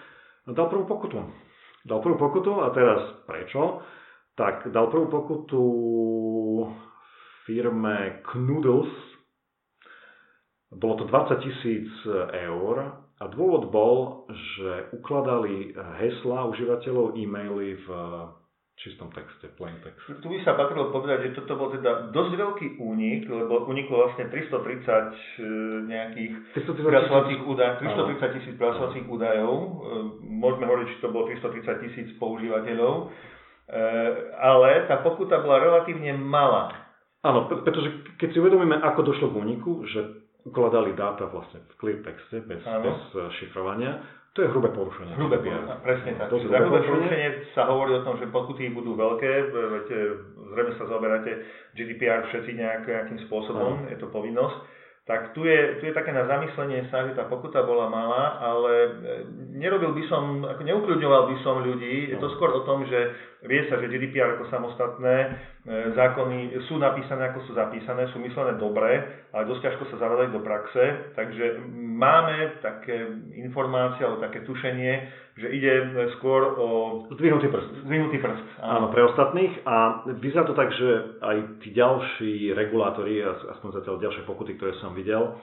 dal 0.52 0.70
prvú 0.70 0.86
pokutu. 0.86 1.18
Dal 1.82 1.98
prvú 1.98 2.14
pokutu 2.14 2.62
a 2.62 2.70
teraz 2.70 3.26
prečo? 3.26 3.82
Tak 4.38 4.70
dal 4.70 4.86
prvú 4.86 5.10
pokutu 5.10 5.62
firme 7.42 8.22
Knuddles. 8.30 8.90
Bolo 10.72 10.94
to 11.02 11.04
20 11.10 11.42
tisíc 11.42 11.90
eur 12.32 13.02
a 13.18 13.24
dôvod 13.28 13.68
bol, 13.68 14.24
že 14.30 14.94
ukladali 14.94 15.74
hesla 16.00 16.48
užívateľov 16.54 17.18
e-maily 17.18 17.76
v 17.82 17.88
čistom 18.82 19.14
texte, 19.14 19.46
plain 19.54 19.78
text. 19.78 20.02
Tu 20.10 20.26
by 20.26 20.42
sa 20.42 20.58
patrilo 20.58 20.90
povedať, 20.90 21.30
že 21.30 21.38
toto 21.38 21.54
bol 21.54 21.70
teda 21.70 22.10
dosť 22.10 22.32
veľký 22.34 22.68
únik, 22.82 23.30
lebo 23.30 23.70
uniklo 23.70 24.10
vlastne 24.10 24.26
330 24.26 24.42
e, 24.42 25.46
nejakých 25.86 26.32
prihlasovacích 26.66 27.40
údajov, 27.46 27.74
330 27.78 28.36
tisíc 28.42 28.54
prihlasovacích 28.58 29.06
údajov. 29.06 29.54
E, 29.54 29.66
môžeme 30.26 30.66
hovoriť, 30.66 30.86
či 30.90 30.98
to 30.98 31.08
bolo 31.14 31.30
330 31.30 31.84
tisíc 31.86 32.08
používateľov, 32.18 32.94
e, 32.98 33.06
ale 34.34 34.90
tá 34.90 34.98
pokuta 35.06 35.38
bola 35.38 35.62
relatívne 35.62 36.18
malá. 36.18 36.74
Áno, 37.22 37.46
pretože 37.46 38.18
keď 38.18 38.28
si 38.34 38.38
uvedomíme, 38.42 38.82
ako 38.82 39.00
došlo 39.06 39.30
k 39.30 39.38
úniku, 39.46 39.86
že 39.86 40.26
ukladali 40.42 40.98
dáta 40.98 41.30
vlastne 41.30 41.62
v 41.70 41.74
clear 41.78 42.02
texte 42.02 42.42
bez, 42.42 42.58
bez 42.66 42.98
šifrovania, 43.38 44.02
to 44.32 44.38
je 44.42 44.48
hrubé 44.48 44.72
porušenie. 44.72 45.12
Hrubé 45.20 45.44
porušenie, 45.44 45.76
presne 45.84 46.10
tak. 46.16 46.32
To 46.32 46.40
Za 46.40 46.58
hrubé 46.64 46.80
porušenie 46.88 47.28
sa 47.52 47.68
hovorí 47.68 47.92
o 47.92 48.04
tom, 48.04 48.16
že 48.16 48.32
pokuty 48.32 48.72
budú 48.72 48.96
veľké, 48.96 49.32
veď 49.52 49.86
zrejme 50.52 50.72
sa 50.80 50.88
zaoberáte 50.88 51.30
GDPR 51.76 52.28
všetci 52.32 52.56
nejak, 52.56 52.82
nejakým 52.88 53.20
spôsobom, 53.28 53.84
Aha. 53.84 53.92
je 53.92 53.98
to 54.00 54.08
povinnosť. 54.08 54.58
Tak 55.02 55.34
tu 55.34 55.42
je, 55.42 55.82
tu 55.82 55.90
je 55.90 55.96
také 55.98 56.14
na 56.14 56.30
zamyslenie 56.30 56.86
sa, 56.86 57.02
že 57.10 57.18
tá 57.18 57.26
pokuta 57.26 57.66
bola 57.66 57.90
malá, 57.90 58.38
ale 58.38 58.72
e, 58.72 58.90
nerobil 59.58 59.98
by 59.98 60.02
som, 60.06 60.46
ako 60.46 60.62
neukľudňoval 60.62 61.22
by 61.26 61.36
som 61.42 61.58
ľudí, 61.58 62.14
je 62.14 62.16
to 62.22 62.30
skôr 62.38 62.54
o 62.54 62.62
tom, 62.62 62.86
že 62.86 63.10
vie 63.42 63.66
sa, 63.66 63.78
že 63.82 63.90
GDPR 63.90 64.38
ako 64.38 64.46
samostatné 64.54 65.16
e, 65.18 65.28
zákony 65.98 66.62
sú 66.70 66.78
napísané 66.78 67.34
ako 67.34 67.42
sú 67.50 67.52
zapísané, 67.58 68.06
sú 68.14 68.22
myslené 68.22 68.54
dobre, 68.58 69.02
ale 69.34 69.48
dosť 69.50 69.62
ťažko 69.66 69.84
sa 69.90 69.96
zavadajú 70.06 70.30
do 70.30 70.42
praxe, 70.46 70.82
takže 71.18 71.58
máme 71.74 72.62
také 72.62 73.02
informácie 73.42 74.06
alebo 74.06 74.22
také 74.22 74.46
tušenie, 74.46 74.92
že 75.42 75.48
ide 75.48 75.72
skôr 76.20 76.54
o... 76.54 76.66
Zdvihnutý 77.18 77.48
prst. 77.50 77.88
Zdvihnutý 77.88 78.18
prst. 78.22 78.44
Áno. 78.62 78.86
áno, 78.86 78.86
pre 78.94 79.02
ostatných 79.10 79.52
a 79.66 80.06
vyzerá 80.22 80.44
to 80.46 80.54
tak, 80.54 80.70
že 80.76 81.18
aj 81.24 81.36
tí 81.66 81.74
ďalší 81.74 82.52
regulátori, 82.54 83.24
aspoň 83.26 83.82
zatiaľ 83.82 84.02
ďalšie 84.06 84.22
pokuty, 84.28 84.54
ktoré 84.54 84.76
som 84.78 84.94
videl, 84.94 85.34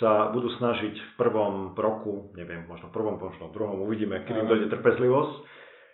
sa 0.00 0.32
budú 0.32 0.48
snažiť 0.56 0.94
v 0.96 1.12
prvom 1.20 1.76
roku, 1.76 2.32
neviem, 2.32 2.64
možno 2.64 2.88
v 2.88 2.96
prvom, 2.96 3.20
možno 3.20 3.52
v 3.52 3.54
druhom, 3.60 3.84
uvidíme, 3.84 4.24
kedy 4.24 4.40
dojde 4.48 4.72
trpezlivosť, 4.72 5.34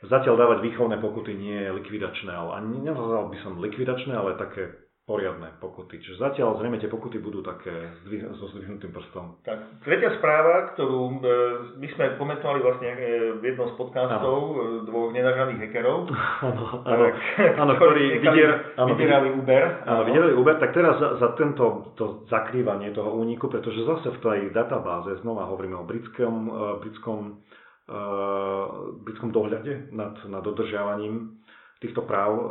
Zatiaľ 0.06 0.34
dávať 0.38 0.58
výchovné 0.62 1.02
pokuty 1.02 1.34
nie 1.34 1.58
je 1.58 1.74
likvidačné, 1.74 2.30
ale 2.30 2.62
ani 2.62 2.86
nenazval 2.86 3.34
by 3.34 3.38
som 3.42 3.58
likvidačné, 3.58 4.14
ale 4.14 4.38
také 4.38 4.88
poriadne 5.08 5.56
pokuty. 5.56 5.96
Čiže 6.04 6.20
zatiaľ 6.20 6.60
zrejme 6.60 6.76
tie 6.76 6.92
pokuty 6.92 7.16
budú 7.16 7.40
také 7.40 7.72
so 8.36 8.44
zdvihnutým 8.52 8.92
prstom. 8.92 9.40
Tak, 9.40 9.80
tretia 9.80 10.12
správa, 10.20 10.76
ktorú 10.76 11.00
e, 11.00 11.32
my 11.80 11.86
sme 11.96 12.20
komentovali 12.20 12.60
vlastne 12.60 12.92
e, 12.92 12.96
v 13.40 13.42
jednom 13.42 13.72
z 13.72 13.74
podcastov 13.80 14.36
ano. 14.36 14.60
E, 14.60 14.84
dvoch 14.84 15.08
nenažaných 15.16 15.64
hackerov, 15.64 16.12
ano, 17.64 17.72
ktorí 17.80 18.20
vydierali 18.84 19.32
Uber. 19.32 19.64
Áno, 19.88 20.04
vydierali 20.04 20.36
Uber, 20.36 20.60
tak 20.60 20.76
teraz 20.76 21.00
za, 21.00 21.16
za 21.16 21.28
tento 21.40 21.96
to 21.96 22.28
zakrývanie 22.28 22.92
toho 22.92 23.16
úniku, 23.16 23.48
pretože 23.48 23.88
zase 23.88 24.12
v 24.12 24.20
tej 24.20 24.40
databáze, 24.52 25.24
znova 25.24 25.48
hovoríme 25.48 25.80
o 25.80 25.88
britskom, 25.88 26.52
britskom 26.84 27.40
britskom 29.02 29.32
dohľade 29.32 29.92
nad, 29.96 30.12
nad 30.28 30.42
dodržiavaním 30.44 31.40
týchto 31.80 32.04
práv 32.04 32.30
uh, 32.36 32.44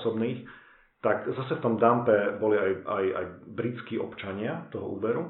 osobných, 0.00 0.48
tak 1.04 1.28
zase 1.28 1.60
v 1.60 1.64
tom 1.64 1.74
dumpe 1.76 2.40
boli 2.40 2.56
aj, 2.56 2.72
aj, 2.88 3.04
aj 3.16 3.26
britskí 3.52 4.00
občania 4.00 4.68
toho 4.72 4.96
Uberu. 4.96 5.24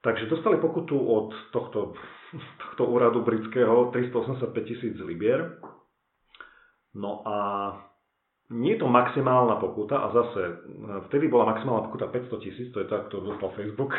Takže 0.00 0.32
dostali 0.32 0.56
pokutu 0.56 0.96
od 0.96 1.36
tohto, 1.52 1.92
tohto 2.64 2.82
úradu 2.88 3.20
britského 3.20 3.92
385 3.92 4.56
tisíc 4.64 4.96
libier. 5.04 5.60
No 6.96 7.20
a 7.28 7.36
nie 8.50 8.74
je 8.74 8.82
to 8.82 8.88
maximálna 8.90 9.62
pokuta 9.62 10.02
a 10.02 10.10
zase 10.10 10.42
vtedy 11.06 11.30
bola 11.30 11.54
maximálna 11.54 11.86
pokuta 11.86 12.10
500 12.10 12.44
tisíc, 12.44 12.68
to 12.74 12.82
je 12.82 12.90
tak, 12.90 13.06
ktorú 13.06 13.36
dostal 13.36 13.54
Facebook 13.54 13.94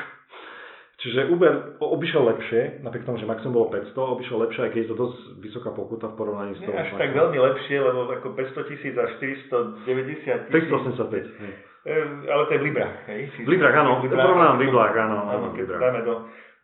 Čiže 1.01 1.33
Uber 1.33 1.81
obišiel 1.81 2.21
lepšie, 2.29 2.85
napriek 2.85 3.09
tomu, 3.09 3.17
že 3.17 3.25
maximum 3.25 3.57
bolo 3.57 3.73
500, 3.73 3.97
obišiel 3.97 4.37
lepšie, 4.45 4.61
aj 4.69 4.71
keď 4.77 4.79
je 4.85 4.89
to 4.93 4.97
dosť 5.01 5.17
vysoká 5.41 5.73
pokuta 5.73 6.13
v 6.13 6.15
porovnaní 6.15 6.53
s 6.53 6.61
tou. 6.61 6.77
až 6.77 6.93
tak 6.93 7.17
veľmi 7.17 7.41
lepšie, 7.41 7.81
lebo 7.81 8.05
ako 8.05 8.37
500 8.37 8.69
tisíc 8.69 8.93
a 8.93 9.09
490 9.17 10.45
tisíc. 10.45 10.69
385. 10.69 12.29
Ale 12.29 12.41
to 12.45 12.51
je 12.53 12.59
v 12.61 12.65
Librách, 12.69 12.97
hej? 13.09 13.21
V 13.33 13.49
Librách, 13.49 13.75
áno. 13.81 14.05
Porovnám 14.05 14.61
v 14.61 14.69
Librách, 14.69 14.95
áno. 15.01 15.17
áno, 15.25 15.47
Librách. 15.57 15.81
Dáme 15.81 16.01
do, 16.05 16.13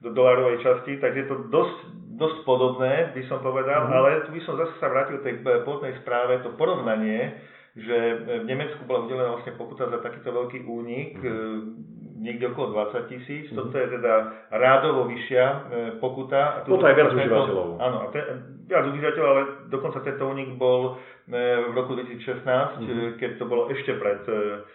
do 0.06 0.10
dolarovej 0.13 0.62
časti, 0.62 1.01
takže 1.01 1.25
je 1.25 1.27
to 1.34 1.38
dosť, 1.50 1.77
dosť 2.22 2.38
podobné, 2.46 3.10
by 3.17 3.22
som 3.25 3.41
povedal, 3.41 3.89
mm-hmm. 3.89 3.98
ale 3.98 4.22
tu 4.29 4.38
by 4.38 4.41
som 4.46 4.53
zase 4.62 4.77
sa 4.77 4.94
vrátil 4.94 5.17
tej 5.25 5.41
pôvodnej 5.41 5.98
správe, 6.06 6.46
to 6.46 6.53
porovnanie, 6.53 7.41
že 7.74 7.98
v 8.22 8.46
Nemecku 8.46 8.86
bola 8.86 9.10
udelená 9.10 9.34
vlastne 9.34 9.58
pokuta 9.58 9.89
za 9.89 9.98
takýto 10.06 10.29
veľký 10.29 10.62
únik, 10.62 11.17
mm-hmm 11.25 11.97
niekde 12.18 12.50
okolo 12.50 12.74
20 12.92 13.12
tisíc. 13.14 13.46
Mm-hmm. 13.48 13.58
Toto 13.58 13.76
je 13.78 13.88
teda 13.94 14.14
rádovo 14.52 15.06
vyššia 15.08 15.46
e, 15.46 15.58
pokuta. 16.02 16.66
Toto 16.66 16.84
aj 16.84 16.96
viac 16.98 17.14
užívateľov. 17.14 17.68
Áno, 17.78 17.98
a 18.04 18.06
te, 18.10 18.20
viac 18.66 18.86
užívateľov, 18.90 19.30
ale 19.30 19.44
dokonca 19.70 20.02
tento 20.02 20.24
únik 20.26 20.58
bol 20.58 20.98
e, 21.30 21.38
v 21.70 21.74
roku 21.78 21.94
2016, 21.94 22.44
mm-hmm. 22.44 23.10
keď 23.22 23.32
to 23.38 23.46
bolo 23.46 23.70
ešte 23.70 23.94
pred 23.96 24.22
e, 24.26 24.66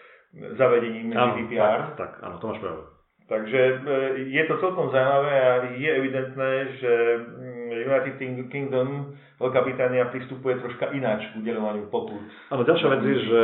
zavedením 0.55 1.13
áno, 1.13 1.37
GDPR. 1.37 1.99
Tak, 1.99 1.99
tak, 1.99 2.13
áno, 2.23 2.39
to 2.39 2.47
máš 2.49 2.61
pravdu. 2.63 2.83
Takže 3.33 3.61
je 4.29 4.43
to 4.45 4.55
celkom 4.61 4.93
zaujímavé 4.93 5.33
a 5.33 5.51
je 5.73 5.91
evidentné, 5.95 6.51
že 6.77 6.93
mm, 7.17 7.71
United 7.89 8.15
Kingdom, 8.53 9.17
Veľká 9.41 9.61
Británia 9.67 10.07
pristupuje 10.13 10.55
troška 10.61 10.95
ináč 10.95 11.27
k 11.33 11.43
udelovaniu 11.43 11.91
pokut. 11.91 12.23
Áno, 12.53 12.63
ďalšia 12.63 12.89
vec 12.93 13.03
je, 13.03 13.17
že 13.27 13.43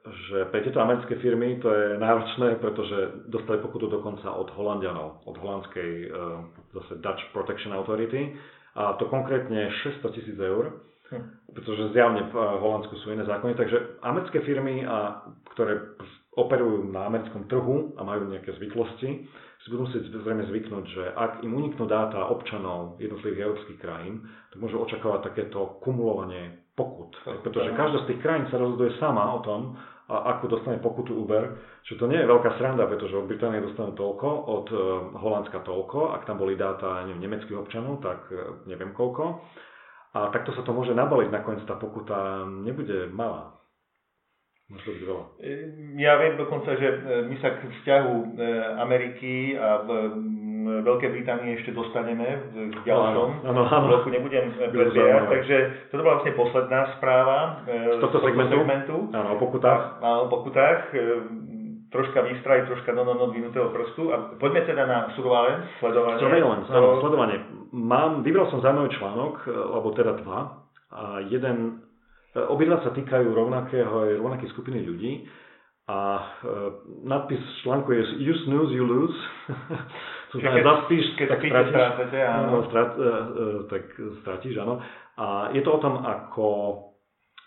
že 0.00 0.48
pre 0.48 0.64
tieto 0.64 0.80
americké 0.80 1.20
firmy 1.20 1.60
to 1.60 1.68
je 1.68 2.00
náročné, 2.00 2.56
pretože 2.56 3.28
dostali 3.28 3.60
pokutu 3.60 3.86
dokonca 3.86 4.32
od 4.32 4.48
Holandianov, 4.56 5.20
od 5.28 5.36
holandskej 5.36 5.90
uh, 6.08 6.40
zase 6.72 7.04
Dutch 7.04 7.20
Protection 7.36 7.76
Authority 7.76 8.32
a 8.80 8.96
to 8.96 9.04
konkrétne 9.12 9.68
600 10.00 10.16
tisíc 10.16 10.38
eur, 10.40 10.80
hm. 11.12 11.52
pretože 11.52 11.92
zjavne 11.92 12.24
v 12.28 12.32
uh, 12.32 12.56
Holandsku 12.64 12.96
sú 13.04 13.12
iné 13.12 13.28
zákony, 13.28 13.52
takže 13.60 14.00
americké 14.00 14.40
firmy, 14.40 14.88
a, 14.88 15.20
ktoré 15.52 16.00
operujú 16.32 16.88
na 16.88 17.04
americkom 17.04 17.44
trhu 17.50 17.92
a 17.98 18.06
majú 18.06 18.30
nejaké 18.32 18.56
zvyklosti, 18.56 19.28
si 19.60 19.66
budú 19.68 19.84
musieť 19.84 20.08
zrejme 20.24 20.48
zvyknúť, 20.48 20.84
že 20.88 21.04
ak 21.12 21.44
im 21.44 21.52
uniknú 21.52 21.84
dáta 21.84 22.32
občanov 22.32 22.96
jednotlivých 22.96 23.44
európskych 23.44 23.78
krajín, 23.84 24.24
tak 24.48 24.56
môžu 24.56 24.80
očakávať 24.80 25.28
takéto 25.28 25.76
kumulovanie 25.84 26.64
pokut. 26.80 27.12
Pretože 27.44 27.76
každá 27.76 28.08
z 28.08 28.16
tých 28.16 28.20
krajín 28.24 28.48
sa 28.48 28.56
rozhoduje 28.56 28.96
sama 28.96 29.36
o 29.36 29.44
tom, 29.44 29.76
a 30.10 30.34
ako 30.34 30.58
dostane 30.58 30.82
pokutu 30.82 31.14
Uber, 31.14 31.54
čo 31.86 31.94
to 31.94 32.10
nie 32.10 32.18
je 32.18 32.26
veľká 32.26 32.58
sranda, 32.58 32.90
pretože 32.90 33.14
od 33.14 33.30
Británie 33.30 33.62
dostanú 33.62 33.94
toľko, 33.94 34.28
od 34.50 34.66
uh, 34.74 34.80
Holandska 35.22 35.62
toľko, 35.62 36.18
ak 36.18 36.26
tam 36.26 36.42
boli 36.42 36.58
dáta 36.58 37.06
neviem, 37.06 37.30
nemeckých 37.30 37.54
občanov, 37.54 38.02
tak 38.02 38.26
uh, 38.34 38.58
neviem 38.66 38.90
koľko. 38.90 39.38
A 40.18 40.34
takto 40.34 40.50
sa 40.58 40.66
to 40.66 40.74
môže 40.74 40.90
nabaliť, 40.90 41.30
nakoniec 41.30 41.62
tá 41.62 41.78
pokuta 41.78 42.42
nebude 42.42 43.06
malá. 43.14 43.54
Môže 44.66 44.98
byť 44.98 45.02
veľa. 45.06 45.24
E, 45.38 45.54
ja 46.02 46.18
viem 46.18 46.34
dokonca, 46.34 46.74
že 46.74 46.88
my 47.30 47.36
sa 47.38 47.58
k 47.58 47.70
vzťahu 47.70 48.14
Ameriky 48.82 49.54
a 49.54 49.86
Veľkej 50.66 51.10
Británie 51.14 51.56
ešte 51.60 51.72
dostaneme 51.72 52.26
v 52.52 52.76
ďalšom 52.84 53.28
ano, 53.46 53.60
ano, 53.64 53.86
roku, 53.88 54.12
nebudem 54.12 54.52
predbierať, 54.56 55.24
takže 55.30 55.56
toto 55.88 56.02
bola 56.04 56.20
vlastne 56.20 56.34
posledná 56.36 56.80
správa 56.98 57.38
z 57.68 57.98
tohto 58.02 58.18
segmentu. 58.24 58.56
segmentu. 58.60 58.96
Áno, 59.14 59.28
o 59.34 59.38
pokutách. 59.38 59.82
Áno, 60.02 60.18
o 60.24 60.28
pokutách. 60.28 60.92
E, 60.92 61.00
troška 61.90 62.22
výstraj, 62.22 62.70
troška 62.70 62.94
no, 62.94 63.02
no, 63.02 63.18
no, 63.18 63.34
dvinutého 63.34 63.68
prstu. 63.74 64.14
A 64.14 64.38
poďme 64.38 64.62
teda 64.62 64.86
na 64.86 65.10
surveillance, 65.18 65.66
sledovanie. 65.82 66.22
Surveillance, 66.22 66.68
áno, 66.70 66.88
sledovanie. 67.02 67.38
Mám, 67.70 68.22
vybral 68.22 68.50
som 68.50 68.62
zaujímavý 68.62 68.90
článok, 68.98 69.34
alebo 69.50 69.88
teda 69.94 70.12
dva. 70.22 70.40
A 70.90 71.22
jeden, 71.26 71.82
obidva 72.34 72.82
sa 72.82 72.90
týkajú 72.94 73.30
rovnakého, 73.30 74.18
rovnakej 74.22 74.48
skupiny 74.54 74.82
ľudí. 74.86 75.26
A 75.90 76.22
nadpis 77.02 77.42
článku 77.66 77.90
je 77.92 78.22
You 78.22 78.34
snooze, 78.46 78.70
you 78.70 78.86
lose. 78.86 79.18
To 80.30 80.38
znamená, 80.38 80.62
zaspíš, 80.62 81.18
keď 81.18 81.26
tak 81.26 81.42
stratíš. 81.42 81.74
Strátate, 81.74 82.18
áno. 82.22 82.62
Strat, 82.70 82.90
uh, 82.94 83.02
uh, 83.02 83.58
tak 83.66 83.82
stratíš, 84.22 84.62
áno. 84.62 84.78
A 85.18 85.50
je 85.50 85.58
to 85.66 85.74
o 85.74 85.82
tom, 85.82 86.06
ako 86.06 86.46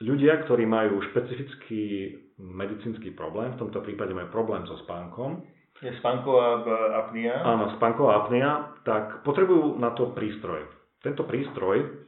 ľudia, 0.03 0.43
ktorí 0.43 0.67
majú 0.67 0.99
špecifický 1.07 2.11
medicínsky 2.43 3.15
problém, 3.15 3.55
v 3.55 3.59
tomto 3.63 3.79
prípade 3.79 4.11
majú 4.11 4.27
problém 4.35 4.67
so 4.67 4.75
spánkom, 4.83 5.47
je 5.83 5.91
spánková 5.99 6.63
apnia. 7.07 7.43
Áno, 7.43 7.75
spánková 7.75 8.23
apnia, 8.23 8.71
tak 8.87 9.25
potrebujú 9.27 9.75
na 9.79 9.91
to 9.91 10.15
prístroj. 10.15 10.63
Tento 11.03 11.27
prístroj 11.27 12.07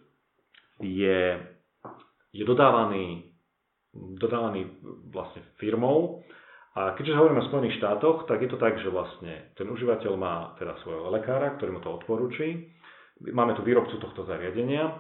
je, 0.80 1.20
je 2.32 2.44
dodávaný, 2.48 3.35
dodávaný 3.96 4.68
vlastne 5.10 5.42
firmou 5.58 6.24
a 6.76 6.92
keďže 6.92 7.16
hovoríme 7.16 7.40
o 7.40 7.48
Spojených 7.48 7.80
štátoch, 7.80 8.28
tak 8.28 8.44
je 8.44 8.52
to 8.52 8.60
tak, 8.60 8.76
že 8.84 8.92
vlastne 8.92 9.56
ten 9.56 9.64
užívateľ 9.72 10.12
má 10.20 10.52
teda 10.60 10.76
svojho 10.84 11.08
lekára, 11.08 11.56
ktorý 11.56 11.72
mu 11.72 11.80
to 11.80 11.96
odporúči. 11.96 12.68
Máme 13.32 13.56
tu 13.56 13.64
výrobcu 13.64 13.96
tohto 13.96 14.28
zariadenia. 14.28 14.92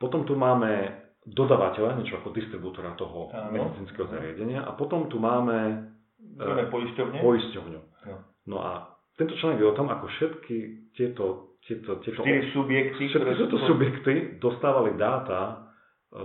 Potom 0.00 0.24
tu 0.24 0.32
máme 0.32 0.96
dodávateľa, 1.28 2.00
niečo 2.00 2.16
ako 2.24 2.32
distribútora 2.32 2.96
toho 2.96 3.28
Áno. 3.36 3.52
medicínskeho 3.52 4.08
zariadenia. 4.08 4.64
A 4.64 4.72
potom 4.72 5.12
tu 5.12 5.20
máme 5.20 5.92
e, 6.40 6.64
poisťovňu. 6.72 7.20
poisťovňu. 7.20 7.80
No. 8.08 8.16
no 8.48 8.56
a 8.64 8.88
tento 9.20 9.36
článok 9.36 9.60
je 9.60 9.68
o 9.68 9.76
tom, 9.76 9.92
ako 9.92 10.08
všetky 10.08 10.56
tieto, 10.96 11.60
tieto, 11.68 12.00
tieto 12.00 12.24
Štyri 12.24 12.48
subjekty, 12.56 13.12
všetky 13.12 13.44
tieto 13.44 13.60
sú... 13.60 13.76
subjekty 13.76 14.14
dostávali 14.40 14.96
dáta 14.96 15.68
z 16.08 16.20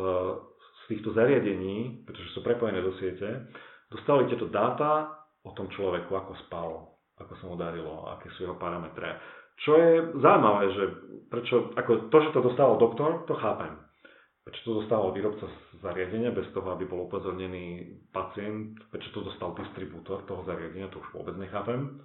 týchto 0.87 1.13
zariadení, 1.13 2.05
pretože 2.05 2.31
sú 2.33 2.45
prepojené 2.45 2.81
do 2.81 2.93
siete, 3.01 3.49
dostali 3.89 4.29
tieto 4.29 4.49
dáta 4.49 5.13
o 5.45 5.51
tom 5.53 5.69
človeku, 5.69 6.09
ako 6.09 6.33
spal, 6.47 6.69
ako 7.21 7.33
sa 7.37 7.45
mu 7.45 7.55
darilo, 7.55 8.09
aké 8.17 8.29
sú 8.35 8.49
jeho 8.49 8.57
parametre. 8.57 9.17
Čo 9.63 9.71
je 9.79 9.91
zaujímavé, 10.19 10.65
že 10.75 10.83
prečo, 11.31 11.55
ako 11.79 12.11
to, 12.11 12.17
že 12.27 12.29
to 12.35 12.41
dostal 12.43 12.75
doktor, 12.75 13.23
to 13.23 13.33
chápem. 13.39 13.71
Prečo 14.45 14.61
to 14.61 14.71
dostal 14.83 15.09
výrobca 15.09 15.49
zariadenia 15.81 16.29
bez 16.29 16.45
toho, 16.53 16.75
aby 16.75 16.85
bol 16.85 17.09
upozornený 17.09 17.97
pacient, 18.13 18.77
prečo 18.93 19.09
to 19.15 19.25
dostal 19.25 19.57
distribútor 19.57 20.21
toho 20.29 20.45
zariadenia, 20.45 20.91
to 20.93 21.01
už 21.01 21.09
vôbec 21.17 21.33
nechápem. 21.39 21.97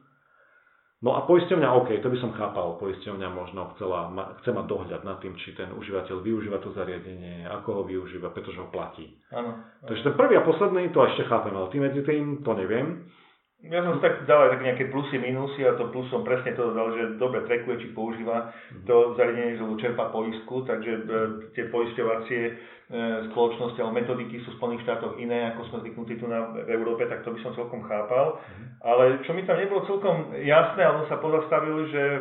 No 1.00 1.16
a 1.16 1.24
poisťovňa, 1.24 1.68
OK, 1.80 1.96
to 2.04 2.12
by 2.12 2.18
som 2.20 2.36
chápal, 2.36 2.76
poisťovňa 2.76 3.28
možno 3.32 3.72
chcela, 3.72 4.12
chce 4.44 4.52
mať 4.52 4.66
dohľad 4.68 5.00
nad 5.00 5.16
tým, 5.24 5.32
či 5.40 5.56
ten 5.56 5.72
užívateľ 5.72 6.20
využíva 6.20 6.60
to 6.60 6.76
zariadenie, 6.76 7.48
ako 7.48 7.80
ho 7.80 7.82
využíva, 7.88 8.28
pretože 8.36 8.60
ho 8.60 8.68
platí. 8.68 9.08
Áno. 9.32 9.64
Takže 9.88 10.12
ten 10.12 10.14
prvý 10.20 10.36
a 10.36 10.44
posledný, 10.44 10.92
to 10.92 11.00
ešte 11.00 11.24
chápem, 11.24 11.56
ale 11.56 11.72
tým 11.72 11.88
medzi 11.88 12.04
tým 12.04 12.44
to 12.44 12.52
neviem. 12.52 13.08
Ja 13.60 13.84
som 13.84 14.00
tak 14.00 14.24
dal 14.24 14.48
aj 14.48 14.56
tak 14.56 14.64
nejaké 14.64 14.84
plusy, 14.88 15.20
minusy 15.20 15.68
a 15.68 15.76
to 15.76 15.92
plus 15.92 16.08
som 16.08 16.24
presne 16.24 16.56
to 16.56 16.72
dal, 16.72 16.96
že 16.96 17.20
dobre 17.20 17.44
trekuje, 17.44 17.84
či 17.84 17.88
používa 17.92 18.48
mhm. 18.72 18.88
to 18.88 19.12
zariadenie, 19.20 19.60
že 19.60 19.64
čerpa 19.84 20.08
poistku, 20.08 20.64
takže 20.64 20.92
e, 20.96 21.00
tie 21.52 21.68
poisťovacie 21.68 22.40
e, 22.48 22.52
spoločnosti 23.28 23.76
alebo 23.84 24.00
metodiky 24.00 24.40
sú 24.40 24.56
v 24.56 24.56
Spojených 24.56 24.84
štátoch 24.88 25.20
iné, 25.20 25.52
ako 25.52 25.60
sme 25.68 25.78
zvyknutí 25.84 26.16
tu 26.16 26.24
na, 26.24 26.56
v 26.56 26.72
Európe, 26.72 27.04
tak 27.04 27.20
to 27.20 27.36
by 27.36 27.38
som 27.44 27.52
celkom 27.52 27.84
chápal. 27.84 28.40
Mhm. 28.40 28.64
Ale 28.80 29.04
čo 29.28 29.36
mi 29.36 29.44
tam 29.44 29.60
nebolo 29.60 29.84
celkom 29.84 30.32
jasné, 30.40 30.80
ale 30.80 31.04
sa 31.12 31.20
pozastavil, 31.20 31.84
že 31.92 32.00
e, 32.00 32.20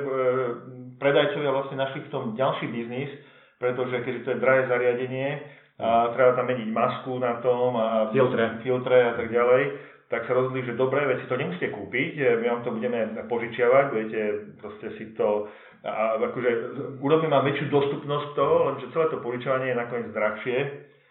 predajcovia 0.99 1.55
vlastne 1.55 1.79
našli 1.79 2.03
v 2.03 2.11
tom 2.11 2.35
ďalší 2.35 2.67
biznis, 2.67 3.15
pretože 3.63 3.95
keďže 4.03 4.23
to 4.27 4.31
je 4.35 4.43
drahé 4.43 4.67
zariadenie, 4.67 5.39
a 5.79 6.11
treba 6.11 6.35
tam 6.35 6.51
meniť 6.51 6.75
masku 6.75 7.23
na 7.23 7.39
tom 7.39 7.71
a 7.79 8.11
filtre, 8.11 8.59
filtre 8.67 8.99
a 8.99 9.13
tak 9.15 9.31
ďalej, 9.31 9.79
tak 10.09 10.25
sa 10.25 10.33
rozhodli, 10.33 10.65
že 10.65 10.73
dobre, 10.73 11.05
veci 11.05 11.29
to 11.29 11.37
nemusíte 11.37 11.69
kúpiť, 11.69 12.11
e, 12.17 12.25
my 12.41 12.45
vám 12.49 12.61
to 12.65 12.73
budeme 12.73 12.99
požičiavať, 13.29 13.85
budete 13.93 14.21
proste 14.57 14.87
si 14.97 15.13
to, 15.13 15.45
a 15.85 16.17
akože 16.19 16.49
urobíme 16.99 17.31
vám 17.31 17.47
väčšiu 17.47 17.71
dostupnosť 17.71 18.27
toho, 18.35 18.55
lenže 18.67 18.91
celé 18.91 19.05
to 19.13 19.23
požičiavanie 19.23 19.71
je 19.71 19.77
nakoniec 19.79 20.09
drahšie. 20.11 20.57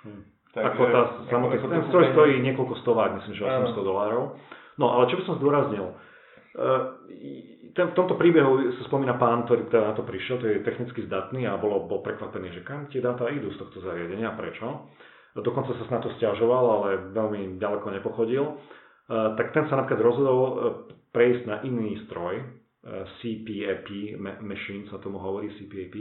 Hmm. 0.04 0.22
Takže, 0.52 0.68
ako 0.74 0.82
tá 0.90 1.02
samotný, 1.30 1.56
ten 1.62 1.84
stroj 1.88 2.04
stojí 2.12 2.34
niekoľko 2.42 2.74
stovák, 2.82 3.10
myslím, 3.22 3.34
že 3.38 3.48
800 3.48 3.78
dolárov. 3.80 4.24
No 4.76 4.86
ale 4.98 5.08
čo 5.08 5.16
by 5.20 5.22
som 5.24 5.38
zdôraznil, 5.38 5.86
e, 5.88 5.94
ten, 7.72 7.86
v 7.92 7.96
tomto 7.96 8.18
príbehu 8.18 8.74
sa 8.76 8.82
spomína 8.90 9.14
pán, 9.16 9.46
ktorý 9.46 9.70
teda 9.70 9.92
na 9.92 9.94
to 9.94 10.02
prišiel, 10.02 10.42
to 10.42 10.50
je 10.50 10.66
technicky 10.66 11.06
zdatný 11.06 11.46
a 11.46 11.54
bolo, 11.54 11.86
bol 11.86 12.02
prekvapený, 12.02 12.50
že 12.50 12.66
kam 12.66 12.90
tie 12.90 12.98
dáta 12.98 13.30
idú 13.30 13.54
z 13.54 13.60
tohto 13.62 13.78
zariadenia, 13.80 14.34
prečo. 14.34 14.90
Dokonca 15.38 15.70
sa 15.78 15.86
na 15.86 16.02
to 16.02 16.10
stiažoval, 16.18 16.64
ale 16.82 17.14
veľmi 17.14 17.62
ďaleko 17.62 17.86
nepochodil. 17.94 18.58
Eh, 19.08 19.28
tak 19.40 19.56
ten 19.56 19.64
sa 19.72 19.80
napríklad 19.80 20.04
rozhodol 20.04 20.40
eh, 20.44 20.54
prejsť 21.16 21.42
na 21.48 21.56
iný 21.64 21.96
stroj, 22.04 22.44
eh, 22.44 22.44
CPAP 23.16 24.20
machine 24.44 24.84
sa 24.92 25.00
tomu 25.00 25.16
hovorí 25.16 25.48
CPAP, 25.56 25.96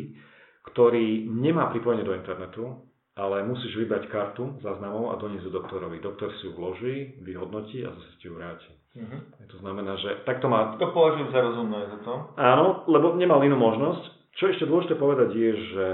ktorý 0.68 1.32
nemá 1.32 1.72
pripojenie 1.72 2.04
do 2.04 2.12
internetu, 2.12 2.84
ale 3.16 3.48
musíš 3.48 3.80
vybrať 3.80 4.12
kartu 4.12 4.60
záznamov 4.60 5.16
a 5.16 5.20
doniesť 5.24 5.48
do 5.48 5.56
doktorovi. 5.56 6.04
Doktor 6.04 6.36
si 6.36 6.52
ju 6.52 6.54
vloží, 6.54 7.16
vyhodnotí 7.24 7.88
a 7.88 7.96
zase 7.96 8.12
ti 8.20 8.28
ju 8.28 8.36
vráti. 8.36 8.70
Uh-huh. 8.94 9.20
To 9.56 9.58
znamená, 9.64 9.96
že 9.98 10.22
takto 10.28 10.52
má... 10.52 10.76
To 10.76 10.92
považujem 10.92 11.32
za 11.32 11.40
rozumné 11.42 11.80
za 11.88 11.98
to. 12.04 12.14
Áno, 12.38 12.86
lebo 12.92 13.16
nemal 13.16 13.42
inú 13.42 13.56
možnosť. 13.58 14.04
Čo 14.36 14.54
ešte 14.54 14.68
dôležité 14.68 15.00
povedať 15.00 15.30
je, 15.34 15.52
že 15.72 15.88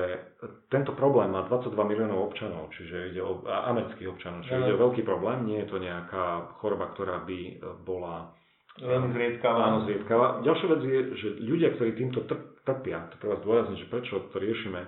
tento 0.67 0.91
problém 0.97 1.31
má 1.31 1.45
22 1.47 1.77
miliónov 1.85 2.33
občanov, 2.33 2.73
čiže 2.75 3.15
ide 3.15 3.21
o 3.23 3.45
amerických 3.45 4.09
občanov, 4.09 4.43
čiže 4.43 4.67
ide 4.67 4.75
o 4.75 4.83
veľký 4.89 5.05
problém, 5.05 5.47
nie 5.47 5.63
je 5.63 5.69
to 5.71 5.77
nejaká 5.79 6.57
choroba, 6.59 6.91
ktorá 6.91 7.23
by 7.23 7.39
e, 7.39 7.53
bola 7.87 8.35
Veľmi 8.73 9.13
zriedkavá. 9.13 9.69
Áno, 9.69 9.85
zriedkavá. 9.85 10.41
Ďalšia 10.41 10.67
vec 10.73 10.81
je, 10.81 10.99
že 11.21 11.27
ľudia, 11.45 11.77
ktorí 11.77 11.93
týmto 11.93 12.25
trpia, 12.65 13.05
to 13.13 13.21
treba 13.21 13.37
zdôrazniť, 13.45 13.85
že 13.85 13.91
prečo 13.93 14.17
to 14.33 14.37
riešime, 14.41 14.81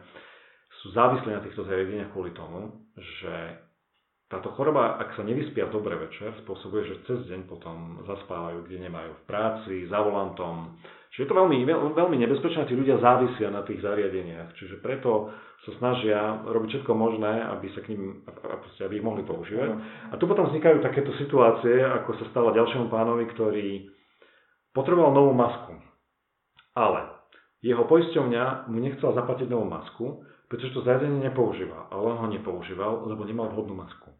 sú 0.82 0.90
závislí 0.98 1.30
na 1.30 1.46
týchto 1.46 1.70
zariadeniach 1.70 2.10
kvôli 2.10 2.34
tomu, 2.34 2.82
že 2.98 3.62
táto 4.26 4.58
choroba, 4.58 4.98
ak 4.98 5.14
sa 5.14 5.22
nevyspia 5.22 5.70
dobre 5.70 6.02
večer, 6.02 6.34
spôsobuje, 6.42 6.82
že 6.90 7.06
cez 7.06 7.30
deň 7.30 7.46
potom 7.46 8.02
zaspávajú, 8.10 8.66
kde 8.66 8.90
nemajú 8.90 9.12
v 9.22 9.24
práci, 9.30 9.86
za 9.86 10.02
volantom, 10.02 10.82
Čiže 11.16 11.24
je 11.24 11.32
to 11.32 11.40
veľmi, 11.40 11.64
veľmi 11.96 12.18
nebezpečné, 12.28 12.68
tí 12.68 12.76
ľudia 12.76 13.00
závisia 13.00 13.48
na 13.48 13.64
tých 13.64 13.80
zariadeniach. 13.80 14.52
Čiže 14.60 14.84
preto 14.84 15.32
sa 15.64 15.72
snažia 15.80 16.44
robiť 16.44 16.76
všetko 16.76 16.92
možné, 16.92 17.40
aby 17.56 17.72
sa 17.72 17.80
k 17.88 17.96
ním, 17.96 18.20
aby 18.84 18.94
ich 19.00 19.08
mohli 19.08 19.24
používať. 19.24 19.80
A 20.12 20.20
tu 20.20 20.28
potom 20.28 20.52
vznikajú 20.52 20.84
takéto 20.84 21.16
situácie, 21.16 21.80
ako 21.88 22.20
sa 22.20 22.26
stalo 22.36 22.52
ďalšiemu 22.52 22.92
pánovi, 22.92 23.32
ktorý 23.32 23.88
potreboval 24.76 25.16
novú 25.16 25.32
masku. 25.32 25.80
Ale 26.76 27.08
jeho 27.64 27.88
poisťovňa 27.88 28.68
mu 28.68 28.84
nechcela 28.84 29.16
zaplatiť 29.16 29.48
novú 29.48 29.72
masku, 29.72 30.06
pretože 30.52 30.76
to 30.76 30.84
zariadenie 30.84 31.32
nepoužíva. 31.32 31.96
Ale 31.96 32.12
on 32.12 32.20
ho 32.20 32.28
nepoužíval, 32.28 33.08
lebo 33.08 33.24
nemal 33.24 33.56
vhodnú 33.56 33.72
masku. 33.72 34.12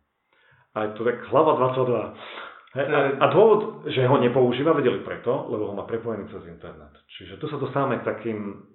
A 0.72 0.88
je 0.88 0.96
to 0.96 1.04
tak 1.04 1.28
hlava 1.28 1.60
22. 1.76 2.55
A, 2.76 3.24
a 3.24 3.26
dôvod, 3.32 3.88
že 3.88 4.04
ho 4.04 4.20
nepoužíva, 4.20 4.76
vedeli 4.76 5.00
preto, 5.00 5.48
lebo 5.48 5.72
ho 5.72 5.74
má 5.74 5.88
prepojený 5.88 6.28
cez 6.28 6.44
internet. 6.52 6.92
Čiže 7.16 7.40
tu 7.40 7.48
sa 7.48 7.56
dostávame 7.56 8.04
k 8.04 8.08
takým 8.08 8.68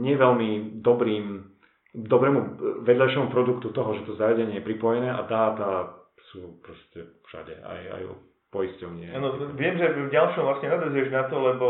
neveľmi 0.00 0.80
dobrým, 0.80 1.44
dobrému 1.92 2.40
vedľajšiemu 2.86 3.28
produktu 3.28 3.76
toho, 3.76 3.92
že 4.00 4.08
to 4.08 4.16
zariadenie 4.16 4.62
je 4.62 4.68
pripojené 4.68 5.12
a 5.12 5.20
dáta 5.28 6.00
sú 6.32 6.62
proste 6.64 7.20
všade, 7.28 7.60
aj, 7.60 7.80
aj 7.98 8.02
poisťovne. 8.50 9.14
No, 9.14 9.54
viem, 9.54 9.78
že 9.78 9.94
v 9.94 10.10
ďalšom 10.10 10.42
vlastne 10.42 10.74
nadvezuješ 10.74 11.08
na 11.14 11.22
to, 11.30 11.38
lebo 11.38 11.66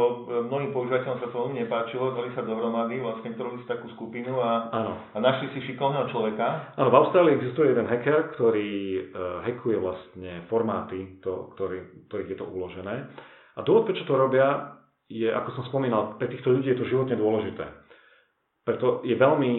mnohým 0.48 0.72
používateľom 0.72 1.20
sa 1.20 1.28
to 1.28 1.36
veľmi 1.36 1.60
nepáčilo, 1.60 2.16
dali 2.16 2.32
sa 2.32 2.40
dohromady, 2.40 3.04
vlastne 3.04 3.36
tvorili 3.36 3.60
si 3.60 3.68
takú 3.68 3.84
skupinu 3.92 4.40
a, 4.40 4.72
a 5.12 5.16
našli 5.20 5.52
si 5.52 5.60
šikovného 5.68 6.08
človeka. 6.08 6.72
Áno, 6.80 6.88
v 6.88 6.98
Austrálii 7.04 7.36
existuje 7.36 7.76
jeden 7.76 7.84
hacker, 7.84 8.32
ktorý 8.32 8.70
uh, 8.96 9.44
hackuje 9.44 9.76
vlastne 9.76 10.48
formáty, 10.48 11.20
to, 11.20 11.52
ktorý, 11.52 12.08
ktorých 12.08 12.30
je 12.32 12.38
to 12.40 12.46
uložené. 12.48 13.12
A 13.54 13.60
dôvod, 13.60 13.84
prečo 13.84 14.08
to 14.08 14.16
robia, 14.16 14.80
je, 15.04 15.28
ako 15.28 15.60
som 15.60 15.64
spomínal, 15.68 16.16
pre 16.16 16.32
týchto 16.32 16.48
ľudí 16.48 16.72
je 16.72 16.80
to 16.80 16.88
životne 16.88 17.20
dôležité. 17.20 17.68
Preto 18.64 19.04
je 19.04 19.20
veľmi, 19.20 19.52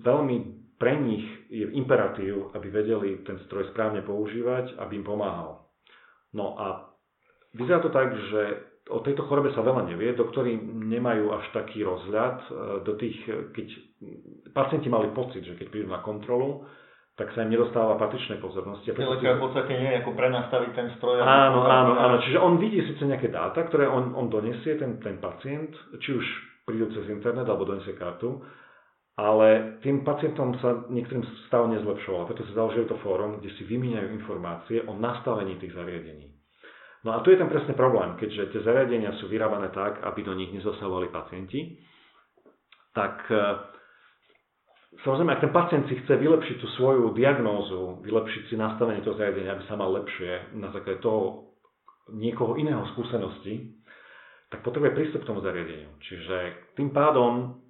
veľmi 0.00 0.36
pre 0.80 0.96
nich 0.96 1.26
je 1.52 1.68
imperatív, 1.76 2.56
aby 2.56 2.72
vedeli 2.72 3.20
ten 3.26 3.36
stroj 3.44 3.68
správne 3.74 4.00
používať, 4.00 4.80
aby 4.80 4.96
im 4.96 5.04
pomáhal. 5.04 5.67
No 6.34 6.56
a 6.58 6.66
vyzerá 7.56 7.80
to 7.80 7.88
tak, 7.88 8.12
že 8.12 8.42
o 8.88 9.00
tejto 9.04 9.28
chorobe 9.28 9.52
sa 9.52 9.60
veľa 9.60 9.84
nevie, 9.88 10.16
doktori 10.16 10.56
nemajú 10.60 11.32
až 11.36 11.44
taký 11.52 11.84
rozhľad 11.84 12.36
e, 12.40 12.48
do 12.84 12.92
tých, 12.96 13.16
keď 13.52 13.68
pacienti 14.56 14.88
mali 14.88 15.12
pocit, 15.12 15.44
že 15.44 15.56
keď 15.60 15.66
prídu 15.68 15.88
na 15.92 16.00
kontrolu, 16.00 16.64
tak 17.18 17.34
sa 17.34 17.42
im 17.42 17.50
nedostáva 17.50 17.98
patričnej 17.98 18.38
pozornosti. 18.38 18.94
Ten 18.94 19.10
lekár 19.10 19.42
v 19.42 19.50
podstate 19.50 19.74
nie 19.74 19.90
ako 19.98 20.14
prenastaviť 20.14 20.70
ten 20.70 20.88
stroj. 20.96 21.18
Áno, 21.18 21.66
áno, 21.66 21.92
áno. 21.98 22.16
Čiže 22.22 22.38
on 22.38 22.62
vidí 22.62 22.78
síce 22.86 23.02
nejaké 23.02 23.34
dáta, 23.34 23.66
ktoré 23.66 23.90
on, 23.90 24.14
on 24.14 24.30
donesie, 24.30 24.78
ten, 24.78 25.02
ten 25.02 25.18
pacient, 25.18 25.74
či 25.98 26.14
už 26.14 26.24
prídu 26.62 26.86
cez 26.94 27.10
internet 27.10 27.50
alebo 27.50 27.66
donesie 27.66 27.98
kartu, 27.98 28.38
ale 29.18 29.82
tým 29.82 30.06
pacientom 30.06 30.54
sa 30.62 30.86
niektorým 30.86 31.26
stav 31.50 31.66
nezlepšoval. 31.66 32.30
Preto 32.30 32.46
sa 32.46 32.54
založili 32.54 32.86
to 32.86 32.94
fórum, 33.02 33.42
kde 33.42 33.50
si 33.58 33.66
vymieňajú 33.66 34.14
informácie 34.14 34.78
o 34.86 34.94
nastavení 34.94 35.58
tých 35.58 35.74
zariadení. 35.74 36.38
No 37.02 37.18
a 37.18 37.22
tu 37.26 37.34
je 37.34 37.38
ten 37.38 37.50
presne 37.50 37.74
problém, 37.74 38.14
keďže 38.14 38.54
tie 38.54 38.60
zariadenia 38.62 39.18
sú 39.18 39.26
vyrábané 39.26 39.74
tak, 39.74 40.02
aby 40.06 40.22
do 40.22 40.38
nich 40.38 40.54
nezasahovali 40.54 41.10
pacienti, 41.10 41.82
tak 42.94 43.26
e, 43.30 43.38
samozrejme, 45.02 45.34
ak 45.34 45.42
ten 45.42 45.54
pacient 45.54 45.84
si 45.90 45.98
chce 45.98 46.14
vylepšiť 46.14 46.56
tú 46.62 46.66
svoju 46.78 47.10
diagnózu, 47.14 48.02
vylepšiť 48.02 48.42
si 48.50 48.54
nastavenie 48.54 49.02
toho 49.02 49.18
zariadenia, 49.18 49.54
aby 49.54 49.64
sa 49.66 49.74
mal 49.74 49.94
lepšie 49.98 50.58
na 50.58 50.70
základe 50.70 51.02
toho 51.02 51.50
niekoho 52.14 52.54
iného 52.54 52.86
skúsenosti, 52.94 53.78
tak 54.50 54.62
potrebuje 54.62 54.94
prístup 54.94 55.22
k 55.22 55.28
tomu 55.30 55.42
zariadeniu. 55.42 55.90
Čiže 56.02 56.36
tým 56.74 56.90
pádom 56.90 57.62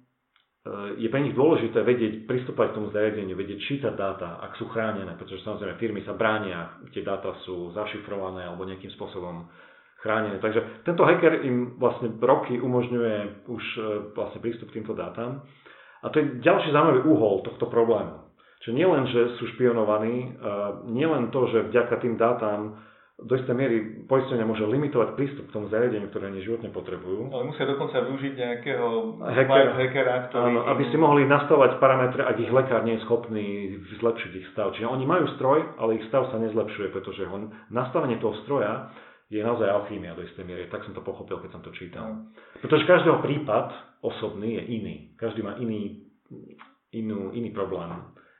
je 0.99 1.07
pre 1.07 1.23
nich 1.23 1.31
dôležité 1.39 1.79
vedieť, 1.87 2.27
pristúpať 2.27 2.71
k 2.71 2.75
tomu 2.75 2.91
zariadeniu, 2.91 3.39
vedieť 3.39 3.59
čítať 3.63 3.93
dáta, 3.95 4.43
ak 4.43 4.59
sú 4.59 4.67
chránené, 4.69 5.15
pretože 5.15 5.39
samozrejme 5.47 5.79
firmy 5.79 6.03
sa 6.03 6.19
bránia, 6.19 6.83
tie 6.91 6.99
dáta 6.99 7.31
sú 7.47 7.71
zašifrované 7.71 8.43
alebo 8.43 8.67
nejakým 8.67 8.91
spôsobom 8.99 9.47
chránené. 10.03 10.39
Takže 10.43 10.83
tento 10.83 11.03
hacker 11.07 11.47
im 11.47 11.79
vlastne 11.79 12.11
roky 12.19 12.59
umožňuje 12.59 13.47
už 13.47 13.63
e, 13.63 13.79
vlastne 14.15 14.39
prístup 14.39 14.71
k 14.71 14.79
týmto 14.79 14.95
dátam. 14.95 15.43
A 16.03 16.07
to 16.11 16.23
je 16.23 16.39
ďalší 16.39 16.71
zaujímavý 16.71 17.03
úhol 17.07 17.43
tohto 17.43 17.67
problému. 17.67 18.31
Čiže 18.63 18.75
nie 18.75 18.87
len, 18.87 19.03
že 19.11 19.39
sú 19.39 19.47
špionovaní, 19.55 20.15
e, 20.23 20.29
nie 20.91 21.07
len 21.07 21.31
to, 21.31 21.47
že 21.51 21.71
vďaka 21.71 21.95
tým 22.03 22.15
dátam 22.15 22.79
do 23.19 23.33
istej 23.35 23.51
miery 23.51 23.77
poistenia 24.07 24.47
môže 24.47 24.63
limitovať 24.63 25.19
prístup 25.19 25.51
k 25.51 25.55
tomu 25.59 25.67
zariadeniu, 25.67 26.07
ktoré 26.07 26.31
oni 26.31 26.39
životne 26.39 26.71
potrebujú. 26.71 27.27
Ale 27.35 27.51
musia 27.51 27.67
dokonca 27.67 27.99
využiť 27.99 28.33
nejakého 28.39 28.87
Hacker, 29.19 29.67
hackera, 29.75 30.15
ktorý... 30.31 30.43
Áno, 30.47 30.61
aby 30.71 30.83
si 30.87 30.95
mohli 30.95 31.27
nastavovať 31.27 31.83
parametre, 31.83 32.23
ak 32.23 32.39
ich 32.39 32.51
lekár 32.51 32.87
nie 32.87 32.95
je 32.95 33.03
schopný 33.03 33.75
zlepšiť 33.99 34.31
ich 34.39 34.47
stav. 34.55 34.71
Čiže 34.71 34.87
oni 34.87 35.03
majú 35.03 35.27
stroj, 35.35 35.59
ale 35.75 35.99
ich 35.99 36.07
stav 36.07 36.31
sa 36.31 36.39
nezlepšuje, 36.39 36.95
pretože 36.95 37.27
on, 37.27 37.51
nastavenie 37.67 38.15
toho 38.23 38.39
stroja 38.47 38.87
je 39.27 39.43
naozaj 39.43 39.67
alchýmia 39.67 40.15
do 40.15 40.23
istej 40.23 40.47
miery. 40.47 40.71
Tak 40.71 40.87
som 40.87 40.95
to 40.95 41.03
pochopil, 41.03 41.43
keď 41.43 41.59
som 41.59 41.61
to 41.61 41.75
čítal. 41.75 42.07
No. 42.07 42.15
Pretože 42.63 42.87
každého 42.87 43.19
prípad 43.19 43.99
osobný 43.99 44.57
je 44.57 44.63
iný. 44.79 44.95
Každý 45.19 45.43
má 45.43 45.59
iný, 45.59 46.07
inú, 46.95 47.35
iný 47.35 47.51
problém, 47.51 47.93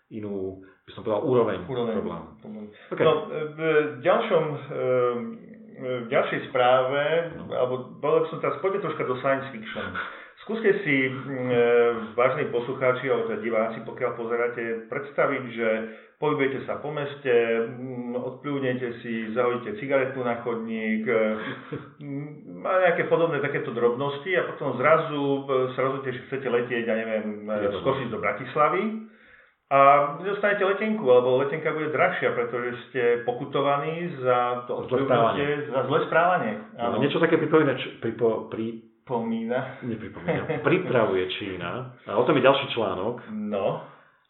inú 0.09 0.63
by 0.89 0.91
som 0.97 1.01
povedal, 1.05 1.21
úroveň, 1.21 1.57
úroveň. 1.69 1.93
problému. 2.01 2.27
Okay. 2.89 3.05
No, 3.05 3.13
v 3.29 3.61
ďalšom, 4.01 4.43
ehm, 4.73 5.19
v 5.79 6.07
ďalšej 6.09 6.49
správe, 6.49 7.01
no. 7.37 7.45
alebo 7.53 7.93
povedal 8.01 8.25
som 8.33 8.41
teraz, 8.41 8.57
poďme 8.57 8.89
troška 8.89 9.05
do 9.05 9.15
science 9.21 9.45
fiction. 9.53 9.85
Skúste 10.49 10.81
si, 10.81 10.97
e, 11.05 11.11
vážni 12.17 12.49
poslucháči 12.49 13.05
alebo 13.05 13.29
teda 13.29 13.45
diváci, 13.45 13.85
pokiaľ 13.85 14.11
pozeráte, 14.17 14.89
predstaviť, 14.89 15.43
že 15.53 15.69
pohybujete 16.17 16.65
sa 16.65 16.81
po 16.81 16.89
meste, 16.89 17.29
odpľúnete 18.17 18.97
si, 19.05 19.29
zahodíte 19.37 19.77
cigaretu 19.77 20.25
na 20.25 20.41
chodník, 20.41 21.05
e, 21.05 21.21
má 22.65 22.81
nejaké 22.81 23.05
podobné 23.05 23.45
takéto 23.45 23.69
drobnosti 23.77 24.31
a 24.41 24.49
potom 24.49 24.73
zrazu 24.81 25.21
e, 25.21 25.39
sa 25.77 25.85
rozhodnete, 25.85 26.17
že 26.17 26.25
chcete 26.33 26.47
letieť, 26.49 26.83
ja 26.87 26.95
neviem, 26.97 27.45
z 27.45 27.77
Košic 27.85 28.09
do 28.09 28.17
Bratislavy 28.17 29.05
a 29.69 29.79
dostanete 30.25 30.65
letenku, 30.65 31.05
alebo 31.05 31.37
letenka 31.45 31.69
bude 31.69 31.93
drahšia, 31.93 32.33
pretože 32.33 32.69
ste 32.89 33.03
pokutovaní 33.21 34.17
za 34.17 34.65
to 34.65 34.81
odprúvnutie, 34.81 35.69
za 35.69 35.85
zlé 35.85 35.99
správanie. 36.09 36.53
No, 36.73 36.97
niečo 36.97 37.21
také 37.21 37.37
pripomína, 37.37 37.77
pripo, 38.01 38.49
pri, 38.49 38.89
Pomína. 39.09 39.81
Nepripomína. 39.81 40.61
Pripravuje 40.61 41.25
Čína. 41.33 41.97
A 42.05 42.13
o 42.13 42.23
tom 42.29 42.37
je 42.37 42.45
ďalší 42.45 42.69
článok. 42.77 43.25
No. 43.33 43.81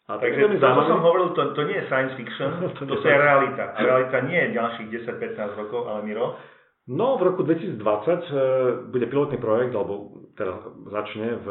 A 0.08 0.16
Takže 0.16 0.56
to, 0.56 0.56
to, 0.56 0.82
som 0.88 1.04
hovoril, 1.04 1.36
to, 1.36 1.52
to 1.52 1.62
nie 1.68 1.76
je 1.76 1.86
science 1.86 2.16
fiction, 2.16 2.50
to, 2.80 2.88
to, 2.88 2.96
to 2.96 3.06
je 3.06 3.14
realita. 3.14 3.76
A 3.76 3.78
realita 3.84 4.24
nie 4.24 4.40
je 4.40 4.56
ďalších 4.56 4.88
10-15 5.04 5.60
rokov, 5.60 5.84
ale 5.84 6.00
Miro, 6.02 6.40
No, 6.88 7.20
v 7.20 7.22
roku 7.22 7.44
2020 7.44 7.76
e, 7.76 8.40
bude 8.88 9.06
pilotný 9.06 9.36
projekt, 9.36 9.76
alebo 9.76 10.24
teda 10.32 10.54
začne 10.88 11.36
v 11.44 11.48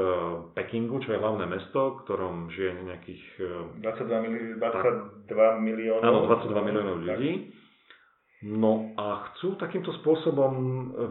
Pekingu, 0.58 0.98
čo 1.06 1.14
je 1.14 1.22
hlavné 1.22 1.46
mesto, 1.46 1.94
v 1.94 1.98
ktorom 2.04 2.50
žije 2.50 2.72
nejakých... 2.90 3.24
22, 3.86 4.10
e, 4.10 4.20
mili- 4.26 4.58
22 4.58 5.30
miliónov. 5.62 6.02
Áno, 6.02 6.20
22 6.26 6.68
miliónov 6.68 6.96
ľudí. 7.06 7.32
No 8.40 8.96
a 8.96 9.30
chcú 9.30 9.60
takýmto 9.60 9.92
spôsobom 10.02 10.54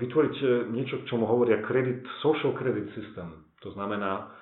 vytvoriť 0.00 0.36
e, 0.42 0.46
niečo, 0.72 1.04
čo 1.06 1.20
mu 1.20 1.28
hovoria 1.28 1.62
credit, 1.62 2.02
social 2.24 2.56
credit 2.58 2.90
system. 2.98 3.48
To 3.62 3.70
znamená, 3.76 4.32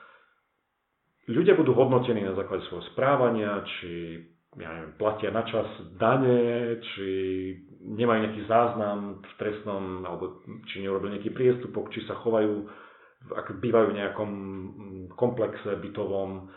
ľudia 1.28 1.58
budú 1.58 1.76
hodnotení 1.76 2.24
na 2.24 2.32
základe 2.32 2.64
svojho 2.70 2.86
správania, 2.94 3.60
či 3.66 4.22
ja 4.56 4.72
neviem, 4.72 4.96
platia 4.96 5.28
na 5.28 5.44
čas 5.44 5.68
dane, 6.00 6.80
či 6.80 7.10
nemajú 7.82 8.18
nejaký 8.26 8.42
záznam 8.48 9.20
v 9.20 9.32
trestnom, 9.40 10.06
alebo 10.06 10.40
či 10.70 10.84
neurobili 10.84 11.18
nejaký 11.18 11.32
priestupok, 11.32 11.92
či 11.92 12.04
sa 12.08 12.16
chovajú, 12.20 12.66
ak 13.32 13.58
bývajú 13.58 13.86
v 13.92 13.98
nejakom 13.98 14.30
mm, 14.30 15.02
komplexe 15.16 15.76
bytovom, 15.80 16.48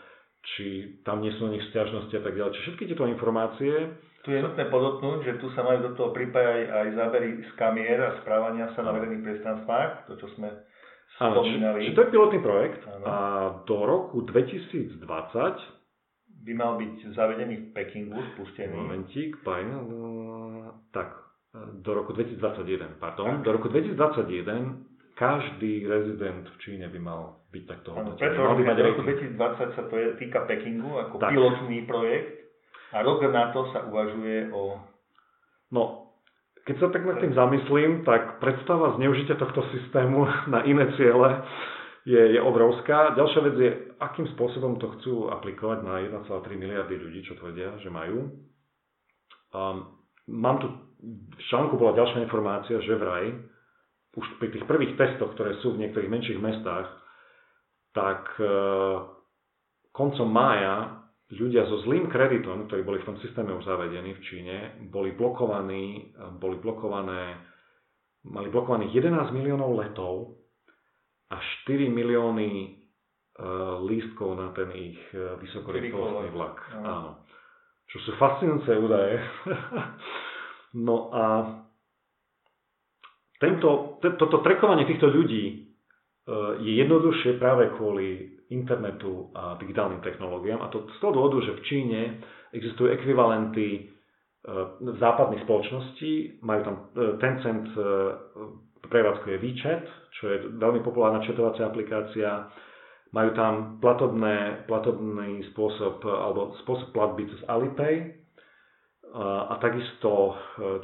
či 0.56 0.98
tam 1.04 1.20
nie 1.20 1.32
sú 1.36 1.48
na 1.48 1.56
nich 1.56 1.64
stiažnosti 1.68 2.12
a 2.16 2.22
tak 2.24 2.32
ďalej. 2.32 2.52
Čiže 2.56 2.64
všetky 2.72 2.84
tieto 2.88 3.04
informácie... 3.04 3.72
Tu 4.20 4.36
je 4.36 4.44
nutné 4.44 4.68
podotknúť, 4.68 5.24
že 5.24 5.32
tu 5.40 5.48
sa 5.56 5.64
majú 5.64 5.80
do 5.80 5.92
toho 5.96 6.12
pripájať 6.12 6.68
aj 6.68 6.86
zábery 6.92 7.40
z 7.40 7.50
kamier 7.56 7.96
a 8.04 8.20
správania 8.20 8.68
sa 8.76 8.84
na 8.84 8.92
verejných 8.92 9.24
priestranstvách, 9.24 10.12
to 10.12 10.20
čo 10.20 10.28
sme 10.36 10.48
spomínali. 11.16 11.88
Čiže 11.88 11.96
to 11.96 12.02
je 12.04 12.12
pilotný 12.12 12.40
projekt 12.44 12.82
ano. 12.84 13.04
a 13.04 13.16
do 13.64 13.76
roku 13.84 14.20
2020 14.28 15.00
by 16.40 16.52
mal 16.56 16.80
byť 16.80 17.12
zavedený 17.12 17.54
v 17.56 17.66
Pekingu, 17.76 18.20
spustený. 18.36 18.72
Momentík, 18.72 19.44
no, 19.44 19.78
tak, 20.90 21.16
do 21.82 21.90
roku 21.94 22.12
2021, 22.14 23.00
pardon, 23.02 23.42
do 23.42 23.50
roku 23.50 23.68
2021 23.68 24.90
každý 25.20 25.84
rezident 25.84 26.48
v 26.48 26.56
Číne 26.64 26.88
by 26.88 26.96
mal 26.96 27.44
byť 27.52 27.64
takto 27.68 27.92
hodnotený. 27.92 28.24
Preto 28.24 28.40
mal 28.40 28.56
by 28.56 28.64
mať 28.72 28.76
do 28.80 28.84
roku 28.88 29.02
2020 29.04 29.76
sa 29.76 29.82
to 29.84 29.94
je, 30.00 30.08
týka 30.16 30.48
Pekingu 30.48 30.96
ako 30.96 31.20
tak. 31.20 31.36
pilotný 31.36 31.84
projekt 31.84 32.40
a 32.96 33.04
rok 33.04 33.20
na 33.28 33.52
to 33.52 33.68
sa 33.76 33.84
uvažuje 33.84 34.48
o... 34.48 34.80
No, 35.76 36.16
keď 36.64 36.76
sa 36.80 36.88
tak 36.88 37.04
nad 37.04 37.20
tým 37.20 37.36
zamyslím, 37.36 38.00
tak 38.08 38.40
predstava 38.40 38.96
zneužitia 38.96 39.36
tohto 39.36 39.60
systému 39.76 40.24
na 40.56 40.64
iné 40.64 40.88
ciele 40.96 41.44
je, 42.08 42.22
je 42.36 42.40
obrovská. 42.40 43.12
Ďalšia 43.12 43.40
vec 43.44 43.56
je, 43.60 43.70
akým 44.00 44.24
spôsobom 44.32 44.80
to 44.80 44.88
chcú 44.96 45.28
aplikovať 45.28 45.84
na 45.84 46.00
1,3 46.00 46.32
miliardy 46.56 46.96
ľudí, 46.96 47.20
čo 47.28 47.36
tvrdia, 47.36 47.76
že 47.84 47.92
majú. 47.92 48.40
Um, 49.52 49.99
mám 50.30 50.62
tu, 50.62 50.66
v 51.34 51.42
článku 51.50 51.74
bola 51.74 51.98
ďalšia 51.98 52.24
informácia, 52.24 52.78
že 52.80 52.94
vraj, 52.94 53.34
už 54.14 54.26
pri 54.38 54.48
tých 54.54 54.64
prvých 54.66 54.94
testoch, 54.98 55.34
ktoré 55.34 55.58
sú 55.62 55.74
v 55.74 55.86
niektorých 55.86 56.10
menších 56.10 56.40
mestách, 56.42 56.86
tak 57.90 58.22
uh, 58.38 59.06
koncom 59.90 60.28
mája 60.30 61.00
ľudia 61.30 61.62
so 61.70 61.78
zlým 61.86 62.10
kreditom, 62.10 62.66
ktorí 62.66 62.82
boli 62.82 62.98
v 63.02 63.14
tom 63.14 63.16
systéme 63.22 63.54
už 63.54 63.62
zavedení 63.62 64.18
v 64.18 64.24
Číne, 64.26 64.56
boli 64.90 65.14
blokovaní, 65.14 66.10
boli 66.42 66.58
blokované, 66.58 67.38
mali 68.26 68.50
blokovaných 68.50 68.90
11 68.98 69.30
miliónov 69.30 69.70
letov 69.78 70.42
a 71.30 71.38
4 71.70 71.86
milióny 71.86 72.50
uh, 72.50 73.78
lístkov 73.86 74.34
na 74.34 74.50
ten 74.58 74.74
ich 74.74 74.98
uh, 75.14 75.38
vysokorýchlostný 75.38 76.34
vlak. 76.34 76.58
Áno. 76.82 76.86
Áno. 76.86 77.10
Čo 77.90 77.96
sú 78.06 78.10
fascinujúce 78.16 78.70
údaje. 78.78 79.18
no 80.86 81.10
a 81.10 81.24
tento, 83.42 83.98
toto 83.98 84.44
trekovanie 84.44 84.86
týchto 84.86 85.10
ľudí 85.10 85.44
uh, 85.50 86.60
je 86.60 86.72
jednoduchšie 86.78 87.40
práve 87.40 87.74
kvôli 87.74 88.38
internetu 88.50 89.30
a 89.34 89.58
digitálnym 89.58 90.02
technológiám. 90.02 90.62
A 90.62 90.70
to 90.70 90.86
z 90.86 90.98
toho 90.98 91.14
dôvodu, 91.14 91.38
že 91.42 91.56
v 91.58 91.64
Číne 91.66 92.00
existujú 92.50 92.90
ekvivalenty 92.90 93.90
v 94.80 94.96
západných 94.96 95.44
spoločnosti, 95.44 96.40
majú 96.40 96.60
tam 96.64 96.76
Tencent 97.20 97.68
prevádzkuje 98.80 99.36
WeChat, 99.36 99.84
čo 100.16 100.22
je 100.26 100.36
veľmi 100.56 100.80
populárna 100.80 101.20
četovacia 101.22 101.68
aplikácia. 101.68 102.48
Majú 103.10 103.30
tam 103.34 103.52
platobné, 103.82 104.64
platobný 104.70 105.42
spôsob 105.50 106.02
alebo 106.06 106.54
spôsob 106.62 106.94
platby 106.94 107.26
cez 107.26 107.40
Alipay. 107.50 108.20
A, 109.10 109.58
takisto 109.58 110.10
e, 110.30 110.34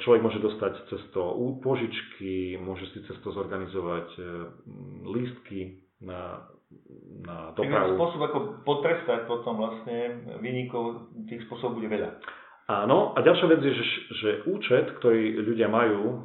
človek 0.03 0.19
môže 0.19 0.43
dostať 0.43 0.91
cez 0.91 0.99
to 1.15 1.23
pôžičky, 1.63 2.59
môže 2.59 2.91
si 2.91 2.99
cez 3.07 3.15
to 3.23 3.31
zorganizovať 3.31 4.09
e, 4.19 4.23
lístky 5.07 5.87
na, 6.03 6.51
na 7.23 7.55
dopravu. 7.55 7.95
spôsob, 7.95 8.21
ako 8.27 8.39
potrestať 8.67 9.31
potom 9.31 9.63
vlastne 9.63 10.27
vynikov, 10.43 11.15
tých 11.31 11.47
spôsobov 11.47 11.79
bude 11.79 11.87
veľa. 11.87 12.19
Áno, 12.67 13.15
a 13.15 13.23
ďalšia 13.23 13.47
vec 13.47 13.63
je, 13.63 13.73
že, 13.79 13.85
že 14.11 14.31
účet, 14.51 14.91
ktorý 14.99 15.39
ľudia 15.39 15.71
majú, 15.71 16.03
e, 16.03 16.17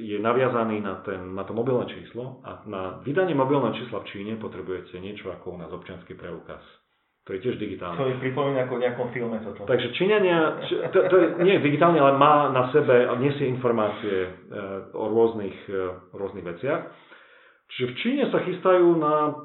je 0.00 0.16
naviazaný 0.16 0.80
na, 0.80 1.04
ten, 1.04 1.36
na 1.36 1.44
to 1.44 1.52
mobilné 1.52 1.84
číslo 1.84 2.40
a 2.48 2.64
na 2.64 2.96
vydanie 3.04 3.36
mobilného 3.36 3.76
čísla 3.76 4.00
v 4.00 4.08
Číne 4.08 4.40
potrebujete 4.40 4.96
niečo 4.96 5.28
ako 5.36 5.52
u 5.52 5.56
nás 5.60 5.68
občianský 5.68 6.16
preukaz. 6.16 6.64
To 7.28 7.36
je 7.36 7.44
tiež 7.44 7.60
digitálne. 7.60 8.00
To 8.00 8.08
je 8.08 8.24
pripomína 8.24 8.64
ako 8.64 8.80
v 8.80 8.82
nejakom 8.88 9.08
filme 9.12 9.36
toto. 9.44 9.68
Takže 9.68 9.92
Číňania, 10.00 10.64
to, 10.88 10.98
to 11.12 11.16
je, 11.20 11.26
nie 11.44 11.60
je 11.60 11.66
digitálne, 11.68 12.00
ale 12.00 12.16
má 12.16 12.48
na 12.48 12.72
sebe, 12.72 13.04
nesie 13.20 13.52
informácie 13.52 14.16
e, 14.16 14.30
o 14.96 15.12
rôznych, 15.12 15.60
e, 15.68 15.76
rôznych 16.16 16.56
veciach. 16.56 16.88
Čiže 17.68 17.84
v 17.84 17.96
Číne 18.00 18.24
sa 18.32 18.40
chystajú 18.48 18.96
na, 18.96 19.44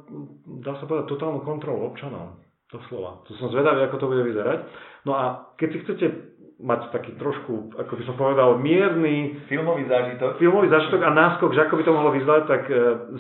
dá 0.63 0.79
sa 0.79 0.87
povedať, 0.87 1.11
totálnu 1.11 1.43
kontrolu 1.43 1.91
občanov. 1.91 2.44
To 2.75 2.99
To 3.27 3.31
som 3.39 3.49
zvedavý, 3.53 3.88
ako 3.88 3.97
to 4.01 4.09
bude 4.11 4.23
vyzerať. 4.27 4.59
No 5.05 5.15
a 5.15 5.53
keď 5.55 5.67
si 5.71 5.79
chcete 5.85 6.05
mať 6.55 6.91
taký 6.95 7.19
trošku, 7.19 7.75
ako 7.75 7.93
by 7.99 8.03
som 8.07 8.15
povedal, 8.15 8.55
mierny 8.63 9.43
filmový 9.51 9.83
zážitok, 9.91 10.39
filmový 10.39 10.71
zážitok 10.71 11.03
a 11.03 11.11
náskok, 11.11 11.51
že 11.51 11.67
ako 11.67 11.75
by 11.75 11.83
to 11.83 11.95
mohlo 11.95 12.11
vyzerať, 12.15 12.43
tak 12.47 12.63
uh, 12.71 12.77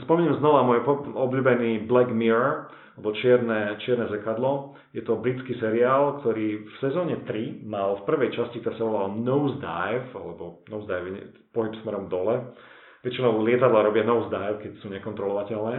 spomeniem 0.07 0.39
znova 0.39 0.63
môj 0.63 0.87
obľúbený 1.11 1.83
Black 1.83 2.15
Mirror, 2.15 2.71
alebo 2.95 3.11
Čierne, 3.19 3.75
Čierne 3.83 4.07
zrkadlo. 4.07 4.79
Je 4.95 5.03
to 5.03 5.19
britský 5.19 5.59
seriál, 5.59 6.23
ktorý 6.23 6.63
v 6.63 6.75
sezóne 6.79 7.27
3 7.27 7.67
mal 7.67 7.99
v 7.99 8.05
prvej 8.07 8.31
časti, 8.39 8.63
ktorá 8.63 8.75
sa 8.79 8.87
volala 8.87 9.11
Nosedive, 9.11 10.15
alebo 10.15 10.63
Nosedive, 10.71 11.35
pohyb 11.51 11.75
smerom 11.83 12.07
dole. 12.07 12.55
Väčšinou 13.03 13.43
lietadla 13.43 13.85
robia 13.85 14.01
nosedive, 14.01 14.63
keď 14.65 14.71
sú 14.81 14.87
nekontrolovateľné. 14.89 15.75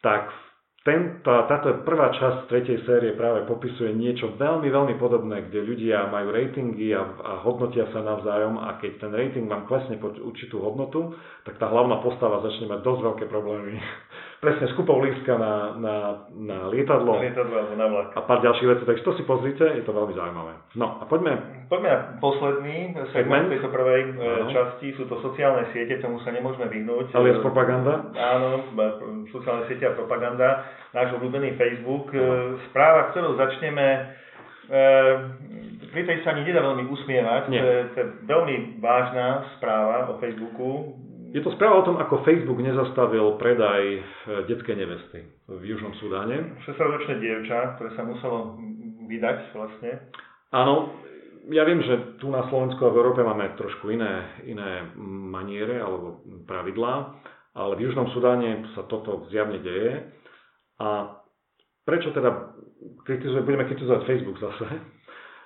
Tak 0.00 0.32
v 0.32 0.49
ten, 0.80 1.20
tá, 1.20 1.44
táto 1.44 1.84
prvá 1.84 2.08
časť 2.08 2.48
tretej 2.48 2.88
série 2.88 3.12
práve 3.12 3.44
popisuje 3.44 3.92
niečo 3.92 4.32
veľmi, 4.40 4.64
veľmi 4.64 4.94
podobné, 4.96 5.44
kde 5.44 5.60
ľudia 5.60 6.08
majú 6.08 6.32
ratingy 6.32 6.96
a, 6.96 7.04
a 7.04 7.32
hodnotia 7.44 7.84
sa 7.92 8.00
navzájom 8.00 8.56
a 8.56 8.80
keď 8.80 8.96
ten 8.96 9.12
rating 9.12 9.44
vám 9.44 9.68
klesne 9.68 10.00
pod 10.00 10.16
určitú 10.16 10.56
hodnotu, 10.64 11.12
tak 11.44 11.60
tá 11.60 11.68
hlavná 11.68 12.00
postava 12.00 12.40
začne 12.40 12.72
mať 12.72 12.80
dosť 12.80 13.00
veľké 13.12 13.24
problémy 13.28 13.76
presne 14.40 14.72
s 14.72 14.74
lístka 14.80 15.36
na, 15.36 15.76
na, 15.76 15.94
na 16.32 16.56
lietadlo. 16.72 17.12
Na 17.12 17.20
lietadlo 17.20 17.54
alebo 17.60 17.76
na 17.76 17.86
vlak. 17.92 18.08
A 18.16 18.24
pár 18.24 18.40
ďalších 18.40 18.68
vecí, 18.72 18.82
takže 18.88 19.04
to 19.04 19.12
si 19.20 19.22
pozrite, 19.28 19.60
je 19.60 19.84
to 19.84 19.92
veľmi 19.92 20.16
zaujímavé. 20.16 20.52
No 20.80 20.96
a 20.96 21.04
poďme. 21.04 21.36
Poďme 21.68 21.88
na 21.92 22.00
posledný 22.24 22.96
segment, 23.12 23.52
tejto 23.52 23.68
prvej 23.68 24.16
ano. 24.16 24.48
E, 24.48 24.56
časti, 24.56 24.96
sú 24.96 25.04
to 25.12 25.20
sociálne 25.20 25.68
siete, 25.76 26.00
tomu 26.00 26.24
sa 26.24 26.32
nemôžeme 26.32 26.72
vyhnúť. 26.72 27.12
Ale 27.12 27.36
je 27.36 27.44
propaganda? 27.44 28.08
Áno, 28.16 28.64
sociálne 29.28 29.68
siete 29.68 29.84
a 29.84 29.92
propaganda. 29.92 30.64
Náš 30.96 31.20
obľúbený 31.20 31.60
Facebook. 31.60 32.08
Ano. 32.16 32.56
E, 32.56 32.72
správa, 32.72 33.12
ktorou 33.12 33.36
začneme, 33.36 33.86
e, 34.72 34.82
pri 35.92 36.02
tej 36.08 36.24
sa 36.24 36.32
ani 36.32 36.48
nedá 36.48 36.64
veľmi 36.64 36.88
usmievať. 36.88 37.42
To 37.44 37.52
je, 37.52 37.80
to 37.92 37.96
je 38.00 38.06
veľmi 38.24 38.80
vážna 38.80 39.52
správa 39.60 40.08
o 40.08 40.16
Facebooku 40.16 40.96
je 41.30 41.40
to 41.40 41.50
správa 41.54 41.80
o 41.80 41.86
tom, 41.86 41.96
ako 42.02 42.26
Facebook 42.26 42.58
nezastavil 42.58 43.38
predaj 43.38 43.82
e, 43.94 44.00
detskej 44.50 44.74
nevesty 44.74 45.22
v 45.46 45.62
Južnom 45.62 45.94
Sudáne. 46.02 46.58
16-ročné 46.66 47.22
dievča, 47.22 47.78
ktoré 47.78 47.94
sa 47.94 48.02
muselo 48.02 48.58
vydať 49.06 49.38
vlastne. 49.54 50.10
Áno, 50.50 50.90
ja 51.54 51.62
viem, 51.62 51.80
že 51.86 52.18
tu 52.18 52.30
na 52.34 52.46
Slovensku 52.50 52.82
a 52.82 52.90
v 52.90 52.98
Európe 52.98 53.22
máme 53.22 53.54
trošku 53.54 53.94
iné, 53.94 54.42
iné 54.46 54.90
maniere 55.30 55.78
alebo 55.78 56.22
pravidlá, 56.50 56.94
ale 57.54 57.72
v 57.78 57.90
Južnom 57.90 58.10
Sudáne 58.10 58.66
sa 58.74 58.86
toto 58.90 59.30
zjavne 59.30 59.62
deje. 59.62 60.10
A 60.82 61.18
prečo 61.86 62.10
teda 62.10 62.58
kritizuje, 63.06 63.46
budeme 63.46 63.66
kritizovať 63.70 64.02
Facebook 64.06 64.38
zase? 64.42 64.66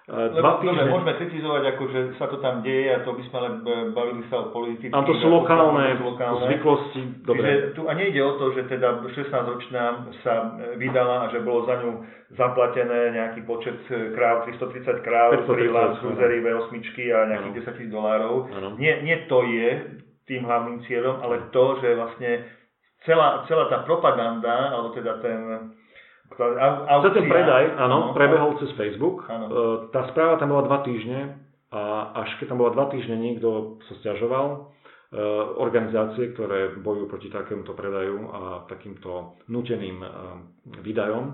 Dva 0.05 0.61
týždne. 0.61 0.85
Dobre, 0.85 0.93
môžeme 0.93 1.17
kritizovať, 1.17 1.63
ako, 1.65 1.83
že 1.89 2.01
sa 2.21 2.29
to 2.29 2.37
tam 2.45 2.61
deje 2.61 2.93
a 2.93 3.01
to 3.09 3.17
by 3.17 3.25
sme 3.25 3.37
ale 3.41 3.51
bavili 3.97 4.21
sa 4.29 4.45
o 4.45 4.53
politike. 4.53 4.93
A 4.93 5.01
to 5.01 5.17
sú 5.17 5.33
lokálne, 5.33 5.97
lokálne 5.97 6.45
zvyklosti. 6.45 7.25
Dobre. 7.25 7.41
Čiže 7.41 7.73
tu 7.73 7.89
a 7.89 7.93
nejde 7.97 8.21
o 8.21 8.37
to, 8.37 8.53
že 8.53 8.69
teda 8.69 9.01
16-ročná 9.01 9.85
sa 10.21 10.61
vydala 10.77 11.25
a 11.25 11.27
že 11.33 11.41
bolo 11.41 11.65
za 11.65 11.81
ňu 11.81 12.05
zaplatené 12.37 13.17
nejaký 13.17 13.49
počet 13.49 13.81
kráv, 13.89 14.45
330 14.45 15.01
kráv, 15.01 15.41
freelance, 15.49 15.97
cruisery, 16.05 16.45
V8 16.45 16.77
a 17.09 17.21
nejakých 17.33 17.55
10 17.65 17.73
tisíc 17.73 17.89
dolárov. 17.89 18.53
Nie, 18.77 19.01
nie 19.01 19.25
to 19.25 19.41
je 19.49 20.05
tým 20.29 20.45
hlavným 20.45 20.85
cieľom, 20.85 21.25
ale 21.25 21.49
to, 21.49 21.81
že 21.81 21.97
vlastne 21.97 22.45
celá, 23.09 23.41
celá 23.49 23.73
tá 23.73 23.89
propaganda, 23.89 24.69
alebo 24.69 24.93
teda 24.93 25.17
ten 25.25 25.73
za 27.05 27.11
ten 27.13 27.25
predaj, 27.29 27.79
áno, 27.79 28.17
prebehol 28.17 28.59
cez 28.59 28.73
Facebook. 28.75 29.29
Áno. 29.29 29.47
E, 29.47 29.53
tá 29.93 30.09
správa 30.11 30.41
tam 30.41 30.51
bola 30.51 30.67
dva 30.67 30.79
týždne 30.83 31.37
a 31.71 32.15
až 32.25 32.41
keď 32.41 32.55
tam 32.55 32.59
bola 32.65 32.75
dva 32.75 32.87
týždne, 32.91 33.21
niekto 33.21 33.79
sa 33.87 33.95
stiažoval. 34.03 34.47
E, 34.51 34.59
organizácie, 35.63 36.35
ktoré 36.35 36.75
bojujú 36.81 37.07
proti 37.07 37.29
takémuto 37.31 37.77
predaju 37.77 38.17
a 38.33 38.41
takýmto 38.67 39.39
nuteným 39.53 40.03
e, 40.03 40.09
výdajom. 40.83 41.25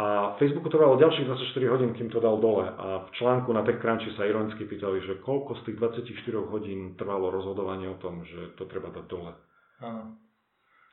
A 0.00 0.32
Facebooku 0.40 0.72
trvalo 0.72 0.96
ďalších 0.96 1.28
24 1.28 1.72
hodín, 1.76 1.92
kým 1.92 2.08
to 2.08 2.24
dal 2.24 2.40
dole. 2.40 2.64
A 2.64 3.04
v 3.04 3.08
článku 3.20 3.52
na 3.52 3.60
TechCrunchi 3.60 4.16
sa 4.16 4.24
ironicky 4.24 4.64
pýtali, 4.64 5.04
že 5.04 5.20
koľko 5.20 5.60
z 5.60 5.62
tých 5.68 5.76
24 6.08 6.40
hodín 6.48 6.96
trvalo 6.96 7.28
rozhodovanie 7.28 7.84
o 7.92 8.00
tom, 8.00 8.24
že 8.24 8.56
to 8.56 8.64
treba 8.64 8.88
dať 8.88 9.04
dole. 9.12 9.36
Áno. 9.84 10.29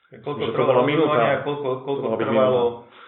Koľko 0.08 0.56
trvalo 0.56 0.88
rozhodovanie 0.88 1.32
a 1.36 1.44
koľko, 1.44 1.70
koľko 1.84 2.08
trvalo 2.16 2.62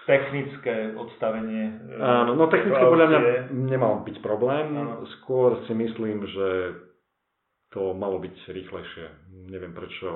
technické 0.04 0.92
odstavenie? 0.92 1.64
E, 1.96 1.96
Áno, 1.96 2.36
no 2.36 2.44
technicky 2.52 2.84
podľa 2.84 3.06
mňa 3.08 3.20
nemal 3.56 4.04
byť 4.04 4.16
problém. 4.20 4.76
Áno. 4.76 5.08
Skôr 5.20 5.64
si 5.64 5.72
myslím, 5.72 6.28
že 6.28 6.48
to 7.72 7.96
malo 7.96 8.20
byť 8.20 8.36
rýchlejšie. 8.52 9.06
Neviem 9.48 9.72
prečo. 9.72 10.08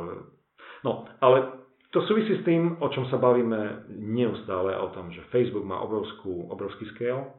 No, 0.85 1.09
ale 1.25 1.64
to 1.94 2.03
súvisí 2.05 2.37
s 2.37 2.44
tým, 2.44 2.77
o 2.83 2.90
čom 2.90 3.07
sa 3.09 3.16
bavíme 3.16 3.88
neustále, 3.94 4.75
o 4.75 4.90
tom, 4.92 5.14
že 5.14 5.25
Facebook 5.31 5.64
má 5.64 5.79
obrovskú, 5.81 6.51
obrovský 6.51 6.90
scale, 6.99 7.31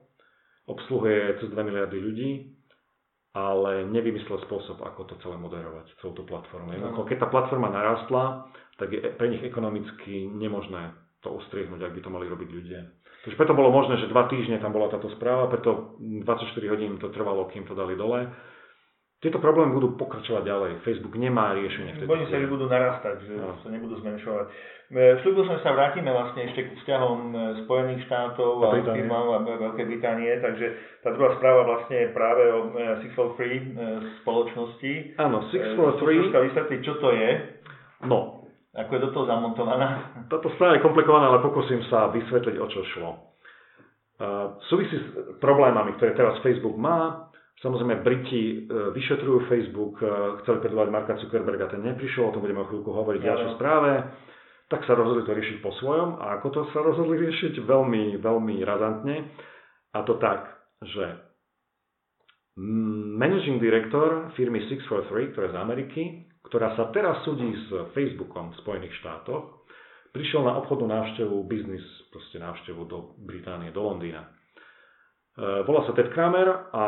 obsluhuje 0.66 1.44
cez 1.44 1.52
2 1.52 1.60
miliardy 1.60 2.00
ľudí, 2.02 2.32
ale 3.36 3.84
nevymyslel 3.92 4.40
spôsob, 4.48 4.80
ako 4.80 5.12
to 5.12 5.20
celé 5.20 5.36
moderovať, 5.36 5.92
celú 6.00 6.16
tú 6.16 6.24
platformu. 6.24 6.72
No. 6.72 7.04
Keď 7.04 7.20
tá 7.20 7.28
platforma 7.28 7.68
narastla, 7.68 8.48
tak 8.80 8.96
je 8.96 9.04
pre 9.20 9.28
nich 9.28 9.44
ekonomicky 9.44 10.32
nemožné 10.32 10.96
to 11.20 11.36
ustriehnúť, 11.36 11.84
ak 11.84 11.94
by 12.00 12.02
to 12.02 12.14
mali 12.16 12.26
robiť 12.32 12.50
ľudia. 12.50 12.82
Takže 13.28 13.36
preto 13.36 13.58
bolo 13.58 13.76
možné, 13.76 14.00
že 14.00 14.08
dva 14.08 14.32
týždne 14.32 14.62
tam 14.64 14.72
bola 14.72 14.88
táto 14.88 15.12
správa, 15.20 15.52
preto 15.52 16.00
24 16.00 16.72
hodín 16.72 16.96
to 16.96 17.12
trvalo, 17.12 17.50
kým 17.52 17.68
to 17.68 17.76
dali 17.76 18.00
dole. 18.00 18.30
Tieto 19.26 19.42
problémy 19.42 19.74
budú 19.74 19.98
pokračovať 19.98 20.46
ďalej. 20.46 20.72
Facebook 20.86 21.18
nemá 21.18 21.58
riešenie. 21.58 21.98
Oni 22.06 22.30
sa 22.30 22.38
budú 22.46 22.70
narastať, 22.70 23.26
že 23.26 23.34
no. 23.34 23.58
sa 23.58 23.74
nebudú 23.74 23.98
zmenšovať. 24.06 24.46
Slúbil 25.26 25.50
som, 25.50 25.58
že 25.58 25.66
sa 25.66 25.74
vrátime 25.74 26.14
vlastne 26.14 26.46
ešte 26.46 26.62
k 26.62 26.78
vzťahom 26.78 27.34
e, 27.34 27.38
Spojených 27.66 28.06
štátov 28.06 28.70
a, 28.70 28.86
firmám 28.86 29.28
a 29.34 29.38
Veľkej 29.42 29.86
Británie, 29.90 30.30
takže 30.46 30.78
tá 31.02 31.10
druhá 31.10 31.34
správa 31.42 31.66
vlastne 31.66 32.06
je 32.06 32.10
práve 32.14 32.44
o 32.54 32.70
643 33.02 33.10
e, 33.10 33.62
spoločnosti. 34.22 34.94
Áno, 35.18 35.42
643. 35.50 36.06
Troška 36.06 36.40
vysvetliť, 36.46 36.80
čo 36.86 36.94
to 37.02 37.10
je. 37.18 37.30
No, 38.06 38.46
ako 38.78 38.92
je 38.94 39.02
do 39.02 39.10
toho 39.10 39.26
zamontovaná? 39.26 39.88
Táto 40.32 40.54
správa 40.54 40.78
je 40.78 40.86
komplikovaná, 40.86 41.34
ale 41.34 41.42
pokúsim 41.42 41.82
sa 41.90 42.14
vysvetliť, 42.14 42.62
o 42.62 42.68
čo 42.70 42.86
šlo. 42.94 43.12
Uh, 44.22 44.62
súvisí 44.70 44.96
s 45.02 45.08
problémami, 45.42 45.98
ktoré 45.98 46.14
teraz 46.14 46.38
Facebook 46.46 46.78
má. 46.78 47.34
Samozrejme, 47.66 48.06
Briti 48.06 48.70
uh, 48.70 48.94
vyšetrujú 48.94 49.50
Facebook, 49.50 49.98
uh, 50.06 50.38
chceli 50.46 50.62
predvolať 50.62 50.90
Marka 50.94 51.18
Zuckerberga, 51.18 51.74
ten 51.74 51.82
neprišiel, 51.82 52.30
o 52.30 52.34
tom 52.38 52.46
budeme 52.46 52.62
o 52.62 52.70
chvíľku 52.70 52.94
hovoriť 52.94 53.20
v 53.26 53.30
ďalšej 53.34 53.52
správe. 53.58 53.92
Tak 54.70 54.86
sa 54.86 54.94
rozhodli 54.94 55.26
to 55.26 55.34
riešiť 55.34 55.58
po 55.66 55.74
svojom. 55.82 56.22
A 56.22 56.38
ako 56.38 56.48
to 56.54 56.62
sa 56.70 56.86
rozhodli 56.86 57.18
riešiť? 57.26 57.66
Veľmi, 57.66 58.22
veľmi 58.22 58.62
razantne. 58.62 59.34
A 59.94 60.06
to 60.06 60.18
tak, 60.22 60.46
že 60.86 61.26
managing 62.58 63.60
director 63.60 64.32
firmy 64.40 64.64
643, 64.70 65.34
ktorá 65.36 65.46
je 65.50 65.54
z 65.54 65.60
Ameriky, 65.60 66.04
ktorá 66.48 66.72
sa 66.78 66.94
teraz 66.96 67.20
súdi 67.28 67.52
s 67.52 67.68
Facebookom 67.92 68.56
v 68.56 68.60
Spojených 68.64 68.96
štátoch, 69.04 69.66
prišiel 70.16 70.48
na 70.48 70.56
obchodnú 70.64 70.88
návštevu, 70.88 71.36
biznis, 71.52 71.84
proste 72.14 72.40
návštevu 72.40 72.88
do 72.88 73.20
Británie, 73.20 73.76
do 73.76 73.84
Londýna. 73.84 74.24
E, 74.24 74.30
volá 75.68 75.84
sa 75.84 75.92
Ted 75.92 76.16
Kramer 76.16 76.72
a 76.72 76.84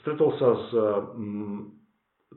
stretol 0.00 0.32
sa 0.40 0.48
s 0.56 0.68
mm, 1.18 1.60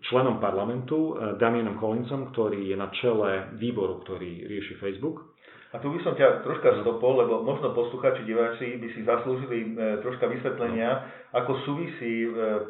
členom 0.03 0.43
parlamentu, 0.43 1.15
e, 1.15 1.39
Damienom 1.39 1.79
Collinsom, 1.79 2.35
ktorý 2.35 2.67
je 2.67 2.75
na 2.75 2.91
čele 2.99 3.55
výboru, 3.55 4.03
ktorý 4.03 4.47
rieši 4.47 4.75
Facebook. 4.81 5.35
A 5.75 5.79
tu 5.83 5.91
by 5.91 5.99
som 6.07 6.15
ťa 6.15 6.47
troška 6.47 6.71
stopol, 6.87 7.19
lebo 7.19 7.43
možno 7.43 7.75
posluchači, 7.75 8.23
diváci 8.23 8.79
by 8.79 8.87
si 8.95 9.03
zaslúžili 9.03 9.57
e, 9.59 9.67
troška 9.99 10.23
vysvetlenia, 10.31 11.03
ako 11.35 11.51
súvisí 11.67 12.23
e, 12.23 12.29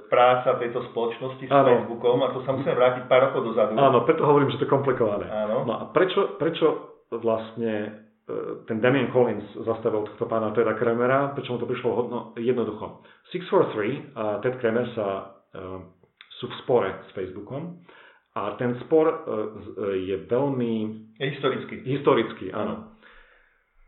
práca 0.09 0.57
tejto 0.57 0.81
spoločnosti 0.89 1.45
s 1.45 1.51
ano. 1.53 1.85
Facebookom 1.85 2.17
a 2.25 2.33
to 2.33 2.41
sa 2.41 2.57
musíme 2.57 2.73
vrátiť 2.73 3.05
pár 3.05 3.29
rokov 3.29 3.53
dozadu. 3.53 3.77
Áno, 3.77 4.01
preto 4.09 4.25
hovorím, 4.25 4.49
že 4.53 4.61
to 4.61 4.65
je 4.65 4.73
komplikované. 4.73 5.29
Áno. 5.29 5.69
No 5.69 5.73
a 5.77 5.83
prečo, 5.93 6.33
prečo 6.41 6.97
vlastne 7.13 8.04
ten 8.65 8.81
Damien 8.81 9.13
Collins 9.13 9.45
zastavil 9.53 10.01
tohto 10.09 10.25
pána 10.25 10.49
Teda 10.49 10.73
Kremera, 10.73 11.37
prečo 11.37 11.53
mu 11.53 11.61
to 11.61 11.69
prišlo 11.69 11.89
hodno, 11.93 12.19
jednoducho. 12.33 13.05
643 13.29 14.17
a 14.17 14.23
Ted 14.41 14.57
Kremer 14.57 14.89
sa, 14.97 15.07
uh, 15.53 15.85
sú 16.41 16.49
v 16.49 16.55
spore 16.65 16.89
s 17.05 17.09
Facebookom 17.13 17.85
a 18.33 18.57
ten 18.57 18.73
spor 18.85 19.05
uh, 19.05 19.17
je 19.93 20.25
veľmi... 20.25 20.73
Je 21.21 21.27
historický. 21.37 21.85
Historický, 21.85 22.49
áno. 22.49 22.95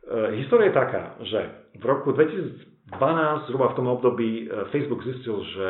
E, 0.08 0.40
história 0.40 0.72
je 0.72 0.80
taká, 0.80 1.04
že 1.28 1.40
v 1.76 1.84
roku 1.84 2.16
2012, 2.16 3.52
zhruba 3.52 3.76
v 3.76 3.78
tom 3.78 3.88
období, 3.92 4.48
e, 4.48 4.72
Facebook 4.72 5.04
zistil, 5.04 5.44
že 5.52 5.68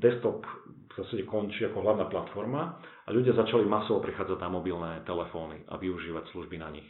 desktop 0.00 0.48
v 0.88 0.92
zásade 0.96 1.28
končí 1.28 1.68
ako 1.68 1.84
hlavná 1.84 2.08
platforma 2.08 2.80
a 2.80 3.08
ľudia 3.12 3.36
začali 3.36 3.68
masovo 3.68 4.00
prichádzať 4.00 4.38
na 4.40 4.48
mobilné 4.48 4.92
telefóny 5.04 5.68
a 5.68 5.76
využívať 5.76 6.32
služby 6.32 6.56
na 6.56 6.72
nich. 6.72 6.86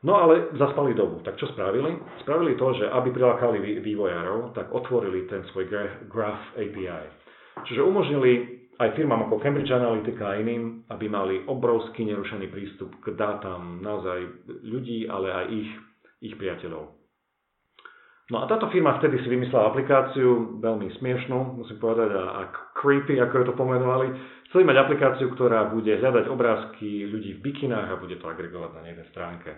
No 0.00 0.16
ale 0.16 0.48
zaspali 0.56 0.96
dobu. 0.96 1.20
Tak 1.20 1.36
čo 1.36 1.52
spravili? 1.52 1.92
Spravili 2.24 2.56
to, 2.56 2.72
že 2.72 2.88
aby 2.88 3.12
prilákali 3.12 3.84
vývojárov, 3.84 4.56
tak 4.56 4.72
otvorili 4.72 5.28
ten 5.28 5.44
svoj 5.52 5.68
Graph 6.08 6.56
API. 6.56 7.04
Čiže 7.68 7.84
umožnili 7.84 8.60
aj 8.80 8.96
firmám 8.96 9.28
ako 9.28 9.44
Cambridge 9.44 9.68
Analytica 9.68 10.32
a 10.32 10.40
iným, 10.40 10.88
aby 10.88 11.04
mali 11.04 11.44
obrovský 11.44 12.08
nerušený 12.08 12.48
prístup 12.48 12.96
k 13.04 13.12
dátam 13.12 13.84
naozaj 13.84 14.48
ľudí, 14.64 15.04
ale 15.04 15.28
aj 15.36 15.44
ich, 15.52 15.70
ich 16.24 16.34
priateľov. 16.40 16.96
No 18.30 18.40
a 18.40 18.48
táto 18.48 18.70
firma 18.72 18.96
vtedy 18.96 19.20
si 19.20 19.28
vymyslela 19.28 19.74
aplikáciu, 19.74 20.62
veľmi 20.62 20.96
smiešnú, 20.96 21.60
musím 21.60 21.76
povedať, 21.82 22.14
a, 22.14 22.24
a 22.40 22.42
creepy, 22.78 23.18
ako 23.20 23.42
ju 23.42 23.44
to 23.52 23.54
pomenovali. 23.58 24.06
Chceli 24.48 24.64
mať 24.64 24.76
aplikáciu, 24.86 25.28
ktorá 25.34 25.66
bude 25.68 25.98
hľadať 25.98 26.24
obrázky 26.30 27.10
ľudí 27.10 27.36
v 27.36 27.42
bikinách 27.42 27.90
a 27.90 28.00
bude 28.00 28.16
to 28.16 28.30
agregovať 28.30 28.70
na 28.80 28.82
jednej 28.86 29.06
stránke. 29.12 29.50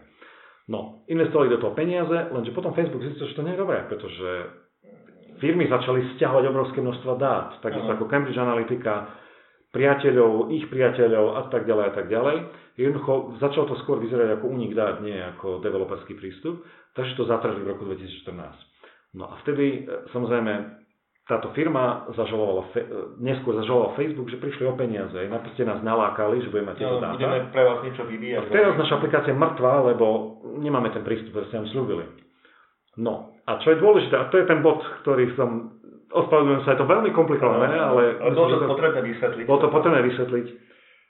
No, 0.71 1.03
investovali 1.11 1.51
do 1.51 1.59
toho 1.59 1.75
peniaze, 1.75 2.31
lenže 2.31 2.55
potom 2.55 2.75
Facebook 2.77 3.03
zistil, 3.03 3.27
že 3.31 3.37
to 3.39 3.43
nie 3.43 3.59
je 3.59 3.63
dobré, 3.63 3.83
pretože 3.91 4.29
firmy 5.43 5.67
začali 5.67 6.15
stiahovať 6.15 6.45
obrovské 6.47 6.79
množstvo 6.79 7.19
dát, 7.19 7.59
takisto 7.59 7.91
ako 7.91 8.07
Cambridge 8.07 8.39
Analytica, 8.39 9.11
priateľov, 9.75 10.53
ich 10.55 10.69
priateľov 10.71 11.27
a 11.35 11.43
tak 11.51 11.67
ďalej 11.67 11.85
a 11.89 11.93
tak 11.97 12.07
ďalej. 12.07 12.37
Jednoducho 12.77 13.41
začalo 13.41 13.73
to 13.73 13.77
skôr 13.83 13.99
vyzerať 13.99 14.39
ako 14.39 14.45
únik 14.53 14.77
dát, 14.77 15.01
nie 15.03 15.17
ako 15.17 15.65
developerský 15.65 16.15
prístup, 16.15 16.63
takže 16.95 17.19
to 17.19 17.25
zatrhli 17.27 17.61
v 17.65 17.73
roku 17.73 17.89
2014. 17.89 18.39
No 19.17 19.29
a 19.29 19.41
vtedy 19.45 19.85
e, 19.85 20.09
samozrejme 20.13 20.83
táto 21.29 21.53
firma 21.57 22.09
zažalovala, 22.17 22.69
e, 22.73 22.85
neskôr 23.21 23.57
zažalovala 23.61 23.97
Facebook, 23.97 24.29
že 24.29 24.41
prišli 24.41 24.65
o 24.69 24.77
peniaze. 24.77 25.17
Naproste 25.29 25.65
nás 25.65 25.85
nalákali, 25.85 26.41
že 26.45 26.49
budeme 26.53 26.73
mať 26.73 26.77
tieto 26.81 26.97
no, 26.97 27.05
dáta. 27.05 27.17
Budeme 27.21 27.41
pre 27.53 27.63
vás 27.65 27.79
niečo 27.85 28.03
vyvíjať. 28.09 28.41
A 28.41 28.53
teraz 28.53 28.73
naša 28.77 28.95
aplikácia 29.01 29.33
je 29.33 29.41
mŕtva, 29.41 29.73
lebo 29.93 30.07
nemáme 30.59 30.93
ten 30.93 31.05
prístup, 31.07 31.33
ktorý 31.33 31.45
ste 31.49 31.59
nám 31.61 31.69
slúbili. 31.73 32.05
No 33.01 33.33
a 33.49 33.57
čo 33.65 33.73
je 33.73 33.81
dôležité, 33.81 34.15
a 34.17 34.29
to 34.29 34.37
je 34.41 34.47
ten 34.47 34.61
bod, 34.61 34.85
ktorý 35.05 35.33
som, 35.39 35.81
ospravedlňujem 36.13 36.63
sa, 36.65 36.73
je 36.77 36.81
to 36.85 36.89
veľmi 36.93 37.11
komplikované, 37.17 37.73
no, 37.73 37.97
ale... 37.97 38.03
Ale 38.21 38.37
bolo 38.37 38.53
to 38.53 38.69
potrebné 38.69 39.01
vysvetliť. 39.13 39.45
Bolo 39.49 39.61
to 39.65 39.71
potrebné 39.73 40.01
vysvetliť. 40.13 40.47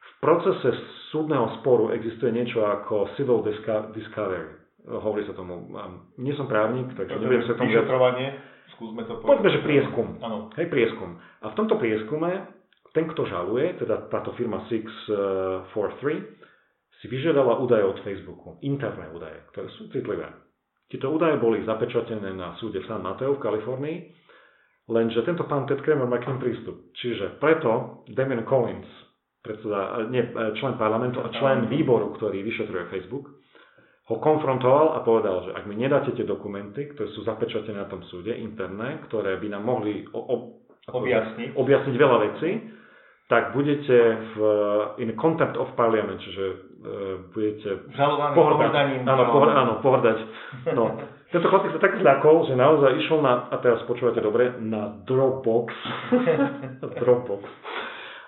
V 0.03 0.13
procese 0.23 0.71
súdneho 1.11 1.59
sporu 1.59 1.91
existuje 1.91 2.31
niečo 2.31 2.63
ako 2.63 3.19
civil 3.19 3.43
discovery. 3.95 4.63
Hovorí 4.87 5.27
sa 5.27 5.35
tomu, 5.35 5.67
nie 6.19 6.35
som 6.39 6.47
právnik, 6.47 6.95
takže 6.95 7.19
nebudem 7.19 7.47
sa 7.47 7.55
tomu... 7.59 7.71
Vyšetrovanie 7.71 8.53
Skúsme 8.79 9.05
to 9.05 9.21
povedať. 9.21 9.27
Povedzme, 9.29 9.51
že 9.53 9.61
prieskum. 9.63 10.07
Áno. 10.25 10.39
Hej, 10.57 10.67
prieskum. 10.73 11.21
A 11.45 11.53
v 11.53 11.57
tomto 11.59 11.77
prieskume 11.77 12.31
ten, 12.93 13.05
kto 13.09 13.25
žaluje, 13.29 13.79
teda 13.81 14.09
táto 14.09 14.33
firma 14.37 14.65
643, 14.69 15.71
si 17.03 17.11
vyžiadala 17.11 17.59
údaje 17.59 17.83
od 17.83 17.99
Facebooku, 18.07 18.63
interné 18.63 19.11
údaje, 19.11 19.43
ktoré 19.51 19.67
sú 19.75 19.91
citlivé. 19.91 20.31
Tieto 20.87 21.11
údaje 21.11 21.35
boli 21.43 21.67
zapečatené 21.67 22.31
na 22.31 22.55
súde 22.63 22.79
v 22.79 22.87
San 22.87 23.03
Mateo 23.03 23.35
v 23.35 23.43
Kalifornii, 23.43 23.97
lenže 24.87 25.27
tento 25.27 25.43
pán 25.51 25.67
Ted 25.67 25.83
Kramer 25.83 26.07
má 26.07 26.23
k 26.23 26.31
ním 26.31 26.39
prístup. 26.39 26.95
Čiže 26.95 27.43
preto 27.43 28.07
Damien 28.15 28.47
Collins, 28.47 28.87
predseda, 29.43 30.07
nie, 30.07 30.23
člen 30.63 30.79
parlamentu 30.79 31.19
a 31.19 31.35
člen 31.35 31.67
výboru, 31.67 32.15
ktorý 32.15 32.47
vyšetruje 32.47 32.95
Facebook, 32.95 33.35
ho 34.07 34.17
konfrontoval 34.23 34.95
a 34.95 35.03
povedal, 35.03 35.47
že 35.47 35.51
ak 35.59 35.65
mi 35.67 35.75
nedáte 35.75 36.15
tie 36.15 36.27
dokumenty, 36.27 36.91
ktoré 36.95 37.09
sú 37.19 37.27
zapečatené 37.27 37.83
na 37.83 37.91
tom 37.91 38.03
súde, 38.07 38.35
interné, 38.35 39.03
ktoré 39.11 39.43
by 39.43 39.49
nám 39.59 39.65
mohli 39.67 40.07
o, 40.11 40.21
o, 40.21 40.37
objasniť. 40.91 41.55
objasniť 41.55 41.95
veľa 41.99 42.19
vecí, 42.31 42.51
tak 43.33 43.57
budete 43.57 43.97
v 44.35 44.39
in 45.01 45.17
contempt 45.17 45.57
of 45.57 45.73
parliament, 45.73 46.21
čiže 46.21 46.72
budete 47.31 47.91
Žalovaný 47.95 48.35
pohrdať. 48.35 48.87
Áno, 49.07 49.25
pohr, 49.31 49.49
áno, 49.55 49.73
pohrdať. 49.81 50.19
No. 50.75 50.85
Tento 51.33 51.49
chlapík 51.49 51.73
sa 51.73 51.81
tak 51.81 51.97
zľakol, 51.97 52.45
že 52.45 52.55
naozaj 52.59 52.93
išiel 53.01 53.25
na, 53.25 53.49
a 53.49 53.57
teraz 53.63 53.81
počúvate 53.89 54.21
dobre, 54.21 54.53
na 54.61 55.01
Dropbox. 55.09 55.73
Dropbox. 57.01 57.43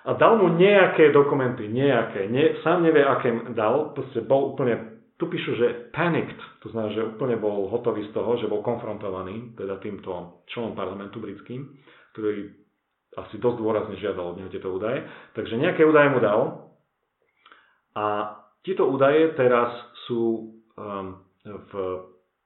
A 0.05 0.17
dal 0.17 0.41
mu 0.41 0.53
nejaké 0.57 1.13
dokumenty, 1.13 1.69
nejaké, 1.69 2.29
nie, 2.29 2.61
sám 2.65 2.81
nevie, 2.81 3.05
aké 3.05 3.29
dal, 3.53 3.93
proste 3.93 4.25
bol 4.25 4.53
úplne 4.53 4.95
tu 5.15 5.31
píšu, 5.31 5.55
že 5.55 5.67
panicked, 5.95 6.37
to 6.59 6.69
znamená, 6.75 6.91
že 6.91 7.07
úplne 7.15 7.39
bol 7.39 7.71
hotový 7.71 8.03
z 8.09 8.11
toho, 8.11 8.35
že 8.35 8.51
bol 8.51 8.59
konfrontovaný 8.59 9.55
teda 9.55 9.79
týmto 9.79 10.43
členom 10.51 10.75
parlamentu 10.75 11.23
britským, 11.23 11.71
ktorý 12.11 12.51
asi 13.15 13.39
dosť 13.39 13.57
dôrazne 13.63 13.95
žiadal 13.95 14.35
od 14.35 14.37
neho 14.43 14.51
tieto 14.51 14.75
údaje. 14.75 15.07
Takže 15.39 15.55
nejaké 15.55 15.87
údaje 15.87 16.11
mu 16.11 16.19
dal 16.19 16.41
a 17.95 18.05
tieto 18.65 18.89
údaje 18.89 19.37
teraz 19.37 19.69
sú 20.09 20.51
um, 20.73 21.21
v 21.45 21.71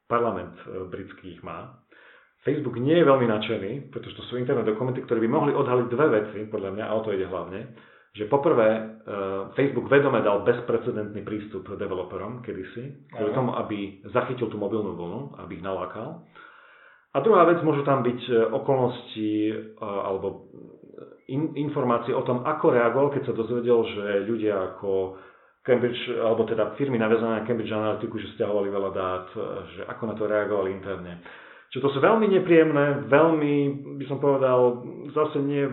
parlament 0.06 0.54
uh, 0.68 0.86
britských 0.92 1.40
má. 1.42 1.80
Facebook 2.44 2.80
nie 2.80 3.00
je 3.00 3.08
veľmi 3.08 3.28
nadšený, 3.28 3.72
pretože 3.92 4.16
to 4.16 4.24
sú 4.28 4.40
interné 4.40 4.64
dokumenty, 4.64 5.04
ktoré 5.04 5.20
by 5.24 5.30
mohli 5.32 5.52
odhaliť 5.56 5.88
dve 5.92 6.08
veci, 6.08 6.40
podľa 6.48 6.72
mňa, 6.72 6.84
a 6.88 6.96
o 6.96 7.04
to 7.04 7.12
ide 7.12 7.28
hlavne 7.28 7.60
že 8.10 8.26
poprvé 8.26 8.68
e, 8.74 8.82
Facebook 9.54 9.86
vedome 9.86 10.26
dal 10.26 10.42
bezprecedentný 10.42 11.22
prístup 11.22 11.70
developerom 11.78 12.42
kedysi, 12.42 13.06
kvôli 13.14 13.32
tomu, 13.38 13.54
aby 13.54 14.02
zachytil 14.10 14.50
tú 14.50 14.58
mobilnú 14.58 14.98
vlnu, 14.98 15.22
aby 15.46 15.62
ich 15.62 15.66
nalákal. 15.66 16.26
A 17.10 17.18
druhá 17.26 17.46
vec, 17.46 17.62
môžu 17.62 17.86
tam 17.86 18.02
byť 18.02 18.22
e, 18.28 18.34
okolnosti 18.50 19.32
alebo 19.82 20.50
in, 21.30 21.54
informácie 21.54 22.14
o 22.14 22.26
tom, 22.26 22.42
ako 22.44 22.74
reagoval, 22.74 23.14
keď 23.14 23.30
sa 23.30 23.38
dozvedel, 23.38 23.86
že 23.94 24.26
ľudia 24.26 24.74
ako 24.74 25.22
Cambridge, 25.64 26.00
alebo 26.16 26.48
teda 26.48 26.74
firmy 26.80 26.96
naviazané 26.96 27.44
na 27.44 27.46
Cambridge 27.46 27.72
Analytiku, 27.76 28.16
že 28.18 28.32
stiahovali 28.36 28.72
veľa 28.72 28.92
dát, 28.96 29.26
že 29.76 29.82
ako 29.86 30.04
na 30.08 30.16
to 30.16 30.24
reagovali 30.26 30.72
interne. 30.72 31.20
Čiže 31.70 31.84
to 31.86 31.90
sú 31.94 32.00
veľmi 32.02 32.26
nepríjemné, 32.34 33.06
veľmi, 33.12 33.54
by 34.02 34.06
som 34.10 34.18
povedal, 34.18 34.82
zase 35.14 35.38
nie 35.44 35.70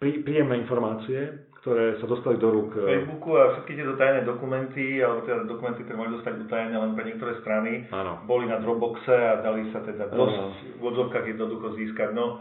príjemné 0.00 0.58
informácie, 0.64 1.46
ktoré 1.60 2.00
sa 2.00 2.08
dostali 2.08 2.40
do 2.40 2.48
rúk. 2.48 2.72
Facebooku 2.72 3.36
a 3.36 3.52
všetky 3.54 3.76
tieto 3.76 3.94
tajné 4.00 4.24
dokumenty, 4.24 5.04
alebo 5.04 5.28
teda 5.28 5.44
dokumenty, 5.44 5.84
ktoré 5.84 5.96
mohli 6.00 6.16
dostať 6.16 6.48
utajené 6.48 6.72
len 6.72 6.96
pre 6.96 7.04
niektoré 7.04 7.32
strany, 7.44 7.84
Áno. 7.92 8.24
boli 8.24 8.48
na 8.48 8.58
Dropboxe 8.64 9.12
a 9.12 9.44
dali 9.44 9.68
sa 9.68 9.84
teda 9.84 10.08
dosť 10.08 10.80
v 10.80 10.82
odzovkách 10.82 11.26
jednoducho 11.36 11.76
získať. 11.76 12.16
No, 12.16 12.40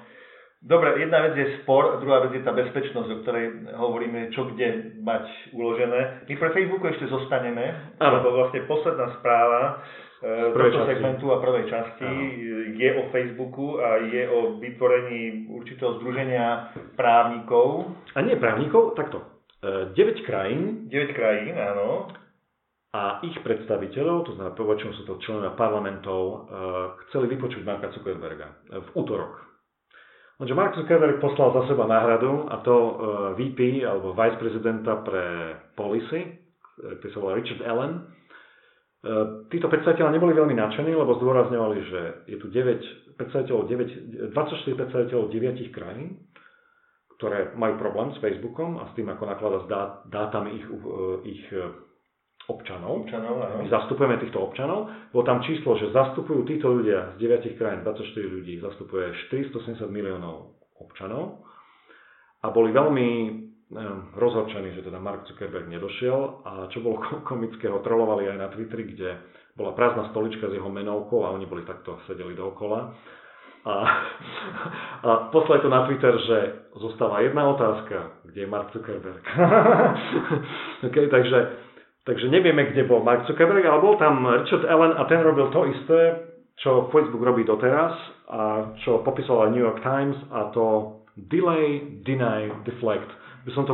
Dobre, 0.60 1.00
jedna 1.00 1.24
vec 1.24 1.40
je 1.40 1.64
spor, 1.64 2.04
druhá 2.04 2.20
vec 2.28 2.36
je 2.36 2.44
tá 2.44 2.52
bezpečnosť, 2.52 3.08
o 3.08 3.22
ktorej 3.24 3.46
hovoríme, 3.80 4.28
čo 4.36 4.44
kde 4.52 5.00
mať 5.00 5.56
uložené. 5.56 6.28
My 6.28 6.36
pre 6.36 6.52
Facebooku 6.52 6.84
ešte 6.92 7.08
zostaneme, 7.08 7.96
Áno. 7.96 8.20
lebo 8.20 8.36
vlastne 8.36 8.68
posledná 8.68 9.08
správa 9.24 9.80
z 10.20 10.52
tohto 10.52 10.84
segmentu 10.84 11.32
a 11.32 11.40
prvej 11.40 11.64
časti 11.72 12.04
Aha. 12.04 12.76
je 12.76 12.90
o 12.92 13.04
Facebooku 13.08 13.80
a 13.80 14.04
je 14.04 14.24
o 14.28 14.60
vytvorení 14.60 15.48
určitého 15.48 15.96
združenia 16.04 16.76
právnikov. 17.00 17.96
A 18.12 18.20
nie 18.20 18.36
právnikov, 18.36 19.00
takto. 19.00 19.24
9 19.64 19.96
e, 19.96 20.24
krajín. 20.28 20.92
9 20.92 21.16
krajín, 21.16 21.56
áno. 21.56 22.12
A 22.92 23.24
ich 23.24 23.38
predstaviteľov, 23.46 24.28
to 24.28 24.32
znamená, 24.36 24.60
väčšinou 24.60 24.94
sú 24.98 25.04
to 25.08 25.24
členovia 25.24 25.56
parlamentov, 25.56 26.20
e, 26.28 26.38
chceli 27.08 27.32
vypočuť 27.32 27.64
Marka 27.64 27.96
Zuckerberga 27.96 28.76
v 28.76 28.90
útorok. 29.00 29.49
Lenže 30.40 30.56
Mark 30.56 30.72
Zuckerberg 30.80 31.20
poslal 31.20 31.52
za 31.52 31.68
seba 31.68 31.84
náhradu 31.84 32.48
a 32.48 32.64
to 32.64 32.76
e, 32.76 32.92
VP 33.36 33.84
alebo 33.84 34.16
vice 34.16 34.40
prezidenta 34.40 35.04
pre 35.04 35.56
policy, 35.76 36.40
ktorý 36.80 37.10
sa 37.12 37.20
volá 37.20 37.34
Richard 37.36 37.60
Allen, 37.68 38.08
E, 39.00 39.12
títo 39.48 39.72
predstaviteľa 39.72 40.12
neboli 40.12 40.36
veľmi 40.36 40.60
nadšení, 40.60 40.92
lebo 40.92 41.16
zdôrazňovali, 41.24 41.78
že 41.88 42.02
je 42.28 42.36
tu 42.36 42.52
9 42.52 43.16
predstaviteľov 43.16 43.64
9, 43.72 44.36
24 44.36 44.76
predstaviteľov 44.76 45.32
9 45.32 45.76
krajín, 45.76 46.20
ktoré 47.16 47.56
majú 47.56 47.80
problém 47.80 48.12
s 48.12 48.20
Facebookom 48.20 48.76
a 48.76 48.92
s 48.92 48.96
tým, 49.00 49.08
ako 49.08 49.24
naklada 49.24 49.58
s 49.64 49.68
dát, 49.72 49.92
dátami 50.12 50.50
ich, 50.60 50.66
e, 50.68 50.76
ich 51.32 51.44
e, 51.56 51.64
občanov. 52.50 53.06
občanov 53.06 53.36
áno. 53.46 53.62
My 53.62 53.70
zastupujeme 53.70 54.18
týchto 54.18 54.42
občanov. 54.42 54.90
Bolo 55.14 55.24
tam 55.24 55.46
číslo, 55.46 55.78
že 55.78 55.94
zastupujú 55.94 56.44
títo 56.50 56.74
ľudia 56.74 57.16
z 57.16 57.30
9 57.30 57.62
krajín, 57.62 57.86
24 57.86 58.02
ľudí, 58.26 58.58
zastupuje 58.58 59.14
470 59.30 59.86
miliónov 59.88 60.58
občanov 60.82 61.46
a 62.42 62.50
boli 62.50 62.72
veľmi 62.72 63.08
rozhorčený, 64.18 64.82
že 64.82 64.86
teda 64.90 64.98
Mark 64.98 65.30
Zuckerberg 65.30 65.70
nedošiel 65.70 66.42
a 66.42 66.52
čo 66.74 66.82
bolo 66.82 66.98
komické, 67.30 67.70
ho 67.70 67.86
trolovali 67.86 68.26
aj 68.26 68.38
na 68.42 68.48
Twitteri, 68.50 68.84
kde 68.98 69.10
bola 69.54 69.78
prázdna 69.78 70.10
stolička 70.10 70.50
s 70.50 70.58
jeho 70.58 70.72
menovkou 70.72 71.22
a 71.22 71.36
oni 71.36 71.46
boli 71.46 71.62
takto 71.70 72.02
sedeli 72.10 72.34
dookola. 72.34 72.96
A, 73.60 73.74
a 75.06 75.10
poslali 75.30 75.62
to 75.62 75.70
na 75.70 75.86
Twitter, 75.86 76.16
že 76.18 76.38
zostáva 76.80 77.22
jedna 77.22 77.46
otázka, 77.54 78.24
kde 78.26 78.40
je 78.42 78.50
Mark 78.50 78.74
Zuckerberg. 78.74 79.22
okay, 80.90 81.06
takže, 81.12 81.38
takže 82.10 82.26
nevieme, 82.34 82.74
kde 82.74 82.90
bol 82.90 83.06
Mark 83.06 83.30
Zuckerberg, 83.30 83.62
ale 83.62 83.86
bol 83.86 83.94
tam 84.02 84.26
Richard 84.26 84.66
Allen 84.66 84.98
a 84.98 85.06
ten 85.06 85.22
robil 85.22 85.54
to 85.54 85.70
isté, 85.70 86.26
čo 86.58 86.90
Facebook 86.90 87.22
robí 87.22 87.46
doteraz 87.46 87.94
a 88.26 88.74
čo 88.82 89.06
popísala 89.06 89.54
New 89.54 89.62
York 89.62 89.86
Times 89.86 90.18
a 90.34 90.50
to 90.50 90.98
delay, 91.30 92.02
deny, 92.02 92.50
deflect 92.66 93.08
by 93.46 93.52
som 93.56 93.64
to, 93.70 93.74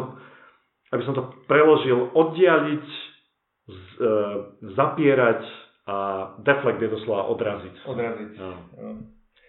aby 0.93 1.03
som 1.07 1.15
to 1.17 1.23
preložil, 1.49 2.13
oddialiť, 2.13 2.85
z, 3.65 3.81
e, 3.97 4.13
zapierať 4.77 5.41
a 5.89 5.95
deflect 6.45 6.81
je 6.81 6.89
doslova 6.89 7.29
odraziť. 7.33 7.75
Odraziť. 7.89 8.31
No. 8.37 8.51
No. 8.77 8.89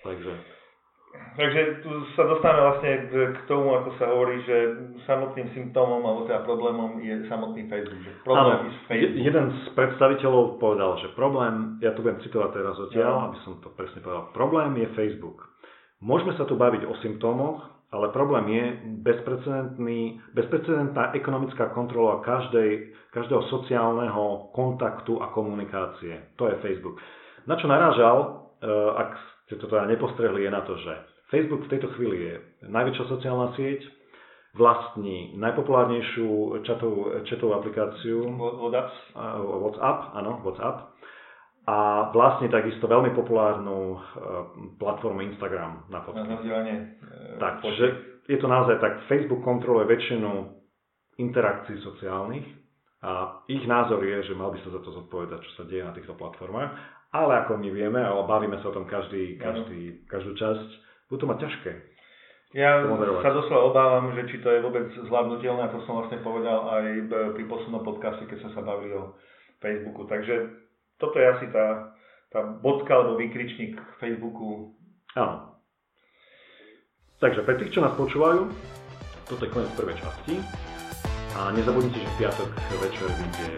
Takže 0.05 0.55
Takže 1.36 1.84
tu 1.84 1.92
sa 2.16 2.24
dostávame 2.24 2.64
vlastne 2.64 2.92
k 3.12 3.40
tomu, 3.44 3.76
ako 3.76 3.92
sa 4.00 4.08
hovorí, 4.08 4.40
že 4.48 4.56
samotným 5.04 5.52
symptómom 5.52 6.00
alebo 6.00 6.24
teda 6.24 6.40
problémom 6.48 6.96
je 7.04 7.28
samotný 7.28 7.68
Facebook. 7.68 8.00
Že 8.00 8.12
problém 8.24 8.58
je 8.64 8.72
Facebook. 8.88 9.20
Jeden 9.20 9.46
z 9.52 9.60
predstaviteľov 9.76 10.44
povedal, 10.56 10.96
že 11.04 11.12
problém, 11.12 11.76
ja 11.84 11.92
tu 11.92 12.00
budem 12.00 12.24
citovať 12.24 12.50
teraz 12.56 12.76
odtiaľ, 12.80 13.14
aby 13.28 13.36
som 13.44 13.60
to 13.60 13.68
presne 13.76 14.00
povedal, 14.00 14.32
problém 14.32 14.80
je 14.80 14.88
Facebook. 14.96 15.44
Môžeme 16.00 16.32
sa 16.40 16.48
tu 16.48 16.56
baviť 16.56 16.88
o 16.88 16.96
symptómoch, 17.04 17.68
ale 17.92 18.16
problém 18.16 18.44
je 18.48 18.64
bezprecedentný, 19.04 20.20
bezprecedentná 20.32 21.12
ekonomická 21.12 21.68
kontrola 21.76 22.24
každej, 22.24 22.96
každého 23.12 23.44
sociálneho 23.52 24.56
kontaktu 24.56 25.20
a 25.20 25.30
komunikácie. 25.36 26.32
To 26.40 26.48
je 26.48 26.56
Facebook. 26.64 26.96
Na 27.44 27.60
čo 27.60 27.68
narážal, 27.68 28.16
eh, 28.60 28.72
ak 29.04 29.36
ste 29.47 29.55
to 29.62 29.70
teda 29.70 29.86
nepostrehli, 29.86 30.42
je 30.42 30.51
na 30.51 30.62
to, 30.66 30.74
že 30.78 30.92
Facebook 31.30 31.66
v 31.66 31.72
tejto 31.74 31.88
chvíli 31.94 32.16
je 32.18 32.34
najväčšia 32.66 33.05
sociálna 33.07 33.55
sieť, 33.55 33.82
vlastní 34.57 35.36
najpopulárnejšiu 35.36 36.62
čatovú, 36.64 37.22
čatovú 37.28 37.53
aplikáciu 37.55 38.24
WhatsApp. 38.24 38.90
WhatsApp, 39.62 39.99
áno, 40.16 40.40
WhatsApp. 40.42 40.97
A 41.66 42.09
vlastne 42.14 42.47
takisto 42.47 42.86
veľmi 42.86 43.11
populárnu 43.12 43.78
e, 43.94 43.99
platformu 44.78 45.18
Instagram 45.26 45.90
na 45.90 45.99
fotky. 46.07 46.22
Na 46.22 46.38
e, 46.38 46.78
Takže 47.42 47.86
je 48.30 48.38
to 48.38 48.47
naozaj 48.47 48.78
tak, 48.78 49.03
Facebook 49.11 49.42
kontroluje 49.42 49.90
väčšinu 49.90 50.30
interakcií 51.18 51.82
sociálnych 51.82 52.47
a 53.03 53.42
ich 53.51 53.66
názor 53.66 53.99
je, 53.99 54.30
že 54.30 54.38
mal 54.38 54.55
by 54.55 54.62
sa 54.62 54.78
za 54.78 54.80
to 54.80 54.94
zodpovedať, 54.94 55.42
čo 55.42 55.53
sa 55.59 55.64
deje 55.66 55.82
na 55.82 55.90
týchto 55.90 56.14
platformách 56.14 56.70
ale 57.24 57.44
ako 57.44 57.56
my 57.56 57.70
vieme, 57.72 58.00
ale 58.02 58.28
bavíme 58.28 58.60
sa 58.60 58.68
o 58.68 58.76
tom 58.76 58.84
každý, 58.84 59.40
každý, 59.40 60.04
každú 60.10 60.36
časť, 60.36 60.68
budú 61.08 61.18
to 61.24 61.30
mať 61.30 61.38
ťažké. 61.48 61.72
Ja 62.54 62.80
sa 63.20 63.30
doslova 63.36 63.68
obávam, 63.68 64.16
že 64.16 64.32
či 64.32 64.40
to 64.40 64.48
je 64.48 64.64
vôbec 64.64 64.88
zvládnutelné, 64.94 65.66
a 65.66 65.72
to 65.72 65.82
som 65.84 66.00
vlastne 66.00 66.22
povedal 66.22 66.64
aj 66.78 66.84
pri 67.36 67.44
poslednom 67.44 67.82
podcaste, 67.84 68.24
keď 68.24 68.38
sme 68.46 68.50
sa 68.54 68.62
bavili 68.64 68.94
o 68.96 69.12
Facebooku. 69.60 70.08
Takže 70.08 70.34
toto 70.96 71.20
je 71.20 71.26
asi 71.26 71.46
tá, 71.52 71.92
tá 72.32 72.40
bodka 72.46 72.96
alebo 72.96 73.20
výkričník 73.20 73.76
k 73.76 73.90
Facebooku. 74.00 74.72
Áno. 75.18 75.58
Takže 77.20 77.44
pre 77.44 77.56
tých, 77.60 77.76
čo 77.76 77.84
nás 77.84 77.92
počúvajú, 77.96 78.48
toto 79.26 79.42
je 79.42 79.52
koniec 79.52 79.72
prvej 79.74 79.96
časti. 80.00 80.40
A 81.36 81.52
nezabudnite, 81.52 82.00
že 82.00 82.08
v 82.16 82.18
piatok 82.24 82.48
večer 82.80 83.08
vyjde 83.12 83.48